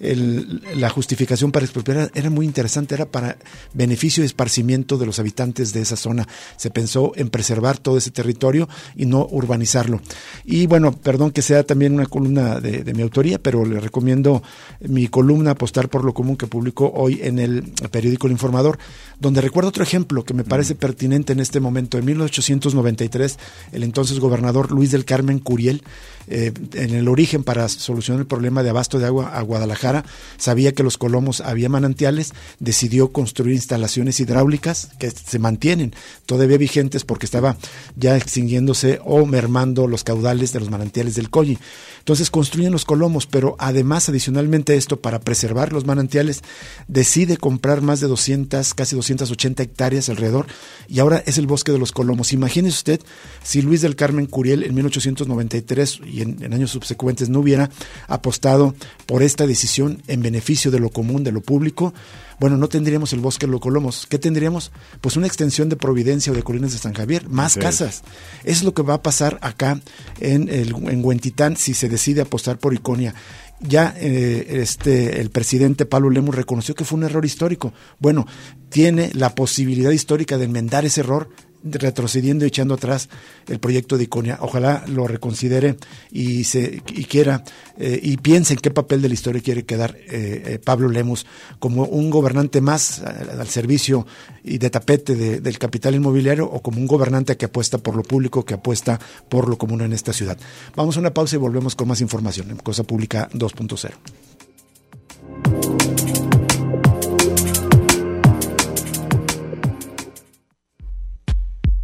[0.00, 3.36] la justificación para expropiar era muy interesante, era para
[3.74, 6.26] beneficio y esparcimiento de los habitantes de esa zona.
[6.56, 10.00] Se pensó en preservar todo ese territorio y no urbanizarlo.
[10.44, 14.42] Y bueno, perdón que sea también una columna de, mi autoría, pero le recomiendo
[14.80, 18.78] mi columna Apostar por lo Común que publicó hoy en el periódico El Informador,
[19.18, 21.98] donde recuerdo otro ejemplo que me parece pertinente en este momento.
[21.98, 23.38] En 1893,
[23.72, 25.82] el entonces gobernador Luis del Carmen Curiel,
[26.30, 30.04] eh, en el origen para solucionar el problema de abasto de agua a Guadalajara,
[30.36, 35.92] sabía que los colomos había manantiales, decidió construir instalaciones hidráulicas que se mantienen
[36.26, 37.56] todavía vigentes porque estaba
[37.96, 41.58] ya extinguiéndose o mermando los caudales de los manantiales del Colli.
[41.98, 46.42] Entonces construyen los colomos, pero además, adicionalmente esto, para preservar los manantiales,
[46.88, 50.46] decide comprar más de 200, casi 280 hectáreas alrededor,
[50.88, 52.32] y ahora es el bosque de los colomos.
[52.32, 53.00] Imagínese usted
[53.42, 57.70] si Luis del Carmen Curiel en 1893 y en, años subsecuentes no hubiera
[58.08, 58.74] apostado
[59.06, 61.94] por esta decisión en beneficio de lo común, de lo público,
[62.38, 64.06] bueno, no tendríamos el bosque de los Colomos.
[64.08, 64.72] ¿Qué tendríamos?
[65.02, 68.02] Pues una extensión de Providencia o de Colinas de San Javier, más casas.
[68.44, 69.78] es lo que va a pasar acá
[70.20, 73.14] en, el, en Huentitán si se decide apostar por Iconia
[73.60, 77.72] ya eh, este el presidente Pablo Lemus reconoció que fue un error histórico.
[77.98, 78.26] Bueno,
[78.70, 81.28] tiene la posibilidad histórica de enmendar ese error
[81.62, 83.08] retrocediendo y echando atrás
[83.48, 84.38] el proyecto de Iconia.
[84.40, 85.76] Ojalá lo reconsidere
[86.10, 87.44] y se y quiera
[87.78, 91.26] eh, y piense en qué papel de la historia quiere quedar eh, eh, Pablo Lemus
[91.58, 94.06] como un gobernante más al servicio
[94.44, 98.44] y de tapete del capital inmobiliario o como un gobernante que apuesta por lo público,
[98.44, 98.98] que apuesta
[99.28, 100.38] por lo común en esta ciudad.
[100.76, 103.92] Vamos a una pausa y volvemos con más información en Cosa Pública 2.0.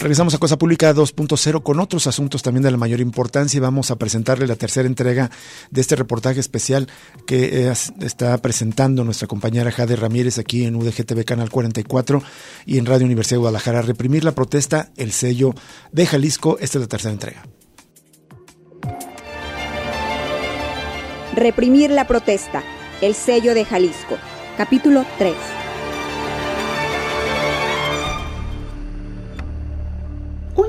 [0.00, 3.90] Regresamos a Cosa Pública 2.0 con otros asuntos también de la mayor importancia y vamos
[3.90, 5.30] a presentarle la tercera entrega
[5.70, 6.88] de este reportaje especial
[7.26, 7.70] que
[8.00, 12.22] está presentando nuestra compañera Jade Ramírez aquí en UDGTV Canal 44
[12.64, 13.82] y en Radio Universidad de Guadalajara.
[13.82, 15.54] Reprimir la protesta, el sello
[15.92, 16.56] de Jalisco.
[16.60, 17.42] Esta es la tercera entrega.
[21.36, 22.62] Reprimir la protesta,
[23.02, 24.16] el sello de Jalisco.
[24.56, 25.34] Capítulo 3.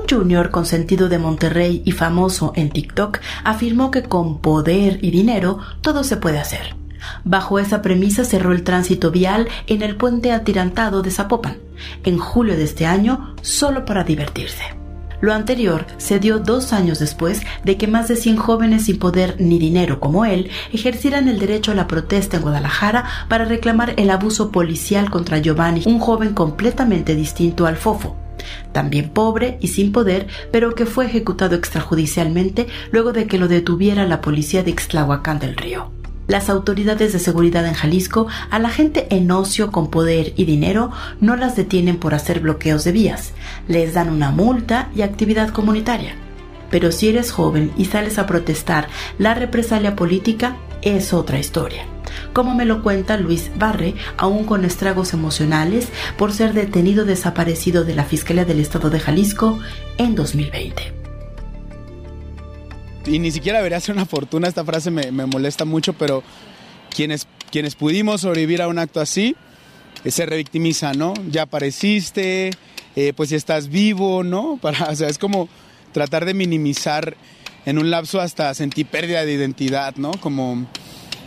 [0.08, 5.58] Junior con sentido de Monterrey y famoso en TikTok afirmó que con poder y dinero
[5.80, 6.76] todo se puede hacer.
[7.24, 11.58] Bajo esa premisa cerró el tránsito vial en el puente atirantado de Zapopan,
[12.04, 14.62] en julio de este año, solo para divertirse.
[15.20, 19.36] Lo anterior se dio dos años después de que más de 100 jóvenes sin poder
[19.38, 24.10] ni dinero como él ejercieran el derecho a la protesta en Guadalajara para reclamar el
[24.10, 28.16] abuso policial contra Giovanni, un joven completamente distinto al Fofo,
[28.72, 34.06] también pobre y sin poder, pero que fue ejecutado extrajudicialmente luego de que lo detuviera
[34.06, 35.90] la policía de Ixtlahuacán del Río.
[36.28, 40.90] Las autoridades de seguridad en Jalisco a la gente en ocio con poder y dinero
[41.20, 43.32] no las detienen por hacer bloqueos de vías,
[43.68, 46.14] les dan una multa y actividad comunitaria.
[46.72, 51.86] Pero si eres joven y sales a protestar, la represalia política es otra historia
[52.32, 57.94] como me lo cuenta Luis Barre, aún con estragos emocionales por ser detenido desaparecido de
[57.94, 59.58] la Fiscalía del Estado de Jalisco
[59.98, 60.92] en 2020.
[63.06, 66.22] Y ni siquiera debería ser una fortuna, esta frase me, molesta mucho, pero
[66.94, 69.36] quienes, quienes pudimos sobrevivir a un acto así,
[70.04, 71.14] eh, se revictimiza, ¿no?
[71.28, 72.50] Ya apareciste,
[72.94, 74.56] eh, pues estás vivo, ¿no?
[74.62, 75.48] Para, o sea, es como
[75.92, 77.16] tratar de minimizar
[77.64, 80.12] en un lapso hasta sentir pérdida de identidad, ¿no?
[80.12, 80.66] Como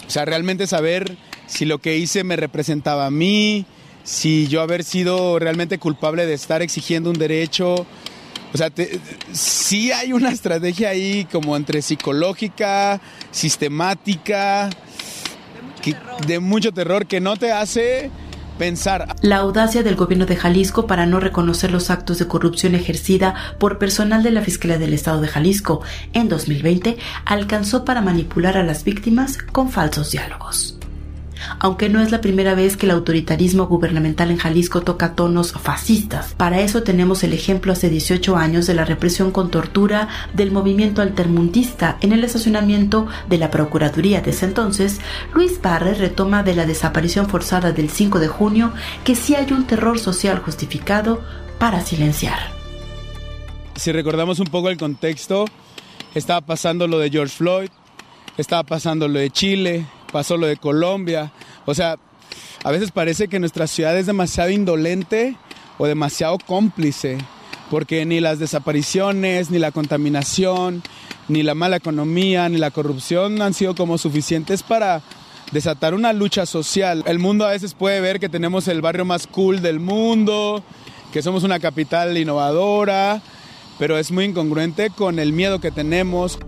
[0.07, 3.65] o sea, realmente saber si lo que hice me representaba a mí,
[4.03, 7.85] si yo haber sido realmente culpable de estar exigiendo un derecho.
[8.53, 8.71] O sea,
[9.33, 13.01] sí hay una estrategia ahí como entre psicológica,
[13.31, 14.69] sistemática,
[16.25, 18.09] de mucho terror que no te hace
[19.21, 23.79] La audacia del gobierno de Jalisco para no reconocer los actos de corrupción ejercida por
[23.79, 25.81] personal de la Fiscalía del Estado de Jalisco
[26.13, 30.74] en 2020 alcanzó para manipular a las víctimas con falsos diálogos
[31.59, 36.33] aunque no es la primera vez que el autoritarismo gubernamental en Jalisco toca tonos fascistas.
[36.35, 41.01] Para eso tenemos el ejemplo hace 18 años de la represión con tortura del movimiento
[41.01, 44.99] altermundista en el estacionamiento de la Procuraduría de entonces,
[45.33, 48.73] Luis Barre retoma de la desaparición forzada del 5 de junio
[49.03, 51.21] que sí hay un terror social justificado
[51.59, 52.39] para silenciar.
[53.75, 55.45] Si recordamos un poco el contexto,
[56.13, 57.69] estaba pasando lo de George Floyd,
[58.37, 59.85] estaba pasando lo de Chile,
[60.15, 61.33] pasó lo de Colombia.
[61.65, 61.97] O sea,
[62.63, 65.35] a veces parece que nuestra ciudad es demasiado indolente
[65.77, 67.17] o demasiado cómplice,
[67.69, 70.83] porque ni las desapariciones, ni la contaminación,
[71.27, 75.01] ni la mala economía, ni la corrupción han sido como suficientes para
[75.51, 77.03] desatar una lucha social.
[77.07, 80.63] El mundo a veces puede ver que tenemos el barrio más cool del mundo,
[81.11, 83.21] que somos una capital innovadora,
[83.77, 86.39] pero es muy incongruente con el miedo que tenemos.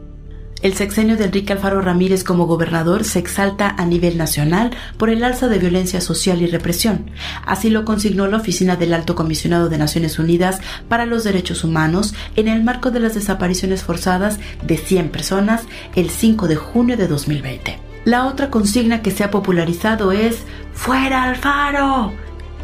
[0.64, 5.24] El sexenio de Enrique Alfaro Ramírez como gobernador se exalta a nivel nacional por el
[5.24, 7.12] alza de violencia social y represión.
[7.46, 12.16] Así lo consignó la Oficina del Alto Comisionado de Naciones Unidas para los Derechos Humanos
[12.36, 15.62] en el marco de las desapariciones forzadas de 100 personas
[15.96, 17.80] el 5 de junio de 2020.
[18.06, 20.38] La otra consigna que se ha popularizado es
[20.74, 22.14] ¡Fuera Alfaro!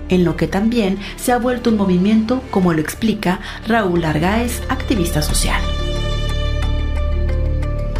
[0.09, 5.21] en lo que también se ha vuelto un movimiento, como lo explica Raúl Argáez, activista
[5.21, 5.61] social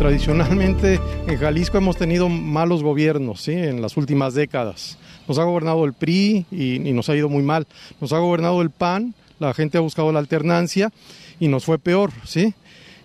[0.04, 3.54] tradicionalmente en Jalisco hemos tenido malos gobiernos ¿sí?
[3.54, 4.98] en las últimas décadas.
[5.30, 7.68] Nos ha gobernado el PRI y, nos ha ido muy mal.
[8.02, 10.92] Nos ha gobernado el PAN, la gente ha buscado la alternancia
[11.40, 12.12] y nos fue peor.
[12.26, 12.54] ¿sí?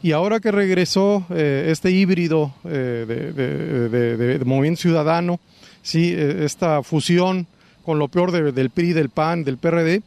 [0.02, 5.38] Y ahora que regresó eh, este híbrido eh, de, movimiento ciudadano,
[5.82, 6.12] ¿sí?
[6.12, 7.46] Eh, esta fusión
[7.84, 10.02] con lo peor del PRI, del PAN, del PRD,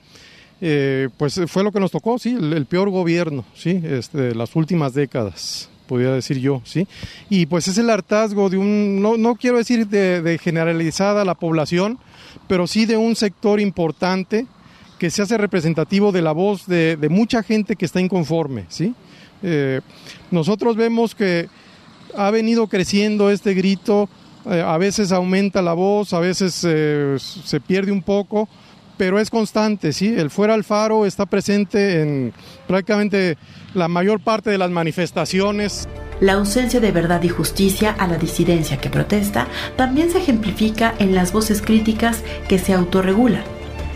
[1.18, 4.94] pues fue lo que nos tocó, sí, el, peor gobierno, sí, este, de las últimas
[4.94, 6.88] décadas podría decir yo, ¿sí?
[7.30, 12.00] Y pues es el hartazgo de un, no, no quiero decir de, generalizada la población,
[12.48, 14.48] pero sí de un sector importante
[14.98, 18.96] que se hace representativo de la voz de, mucha gente que está inconforme, ¿sí?
[19.44, 19.82] Eh,
[20.32, 21.50] nosotros vemos que
[22.16, 24.08] ha venido creciendo este grito,
[24.46, 28.48] eh, a veces aumenta la voz, a veces eh, se pierde un poco,
[28.98, 30.14] pero es constante, ¿sí?
[30.16, 32.34] El Fuera al Faro está presente en
[32.68, 33.38] prácticamente
[33.74, 35.88] la mayor parte de las manifestaciones.
[36.20, 41.16] La ausencia de verdad y justicia a la disidencia que protesta también se ejemplifica en
[41.16, 43.44] las voces críticas que se autorregulan.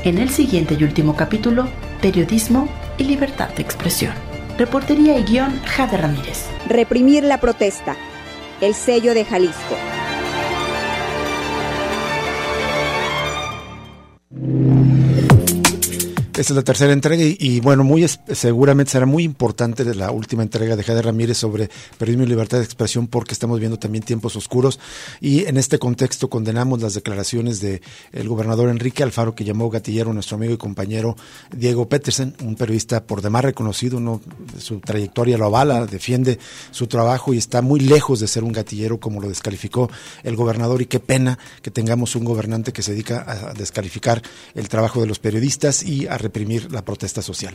[0.04, 1.68] En el siguiente y último capítulo,
[2.02, 2.68] periodismo
[2.98, 4.14] y libertad de expresión.
[4.58, 6.46] Reportería y guion Jade Ramírez.
[6.68, 7.96] Reprimir la protesta.
[8.62, 9.76] El sello de Jalisco.
[14.46, 15.05] Thank you.
[16.38, 20.76] Esta es la tercera entrega y, bueno, muy seguramente será muy importante la última entrega
[20.76, 24.78] de Jade Ramírez sobre periodismo y libertad de expresión porque estamos viendo también tiempos oscuros
[25.22, 27.80] y en este contexto condenamos las declaraciones del
[28.12, 31.16] el gobernador Enrique Alfaro que llamó gatillero a nuestro amigo y compañero
[31.56, 34.20] Diego Petersen, un periodista por demás reconocido, no,
[34.60, 36.38] su trayectoria lo avala, defiende
[36.72, 39.90] su trabajo y está muy lejos de ser un gatillero como lo descalificó
[40.24, 44.22] el gobernador y qué pena que tengamos un gobernante que se dedica a descalificar
[44.54, 47.54] el trabajo de los periodistas y a reprimir la protesta social.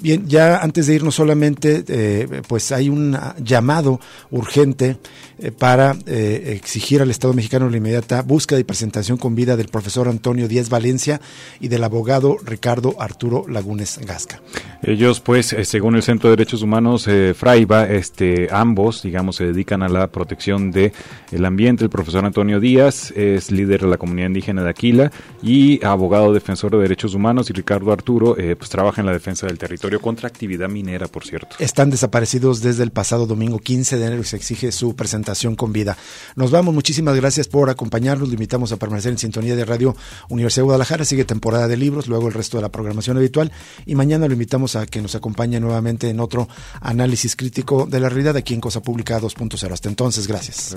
[0.00, 4.00] Bien, ya antes de irnos solamente, eh, pues hay un llamado
[4.30, 4.96] urgente
[5.38, 9.68] eh, para eh, exigir al Estado mexicano la inmediata búsqueda y presentación con vida del
[9.68, 11.20] profesor Antonio Díaz Valencia
[11.60, 14.40] y del abogado Ricardo Arturo Lagunes Gasca.
[14.82, 19.88] Ellos, pues, según el Centro de Derechos Humanos Fraiba, este, ambos, digamos, se dedican a
[19.88, 20.92] la protección del
[21.32, 21.84] el ambiente.
[21.84, 25.10] El profesor Antonio Díaz es líder de la comunidad indígena de Aquila
[25.42, 28.05] y abogado defensor de derechos humanos y Ricardo Arturo
[28.38, 31.56] eh, pues trabaja en la defensa del territorio contra actividad minera, por cierto.
[31.58, 35.72] Están desaparecidos desde el pasado domingo 15 de enero y se exige su presentación con
[35.72, 35.96] vida.
[36.36, 39.96] Nos vamos, muchísimas gracias por acompañarnos, lo invitamos a permanecer en sintonía de Radio
[40.28, 43.50] Universidad de Guadalajara, sigue temporada de libros, luego el resto de la programación habitual
[43.84, 46.48] y mañana lo invitamos a que nos acompañe nuevamente en otro
[46.80, 49.72] análisis crítico de la realidad aquí en Cosa Pública 2.0.
[49.72, 50.76] Hasta entonces, gracias.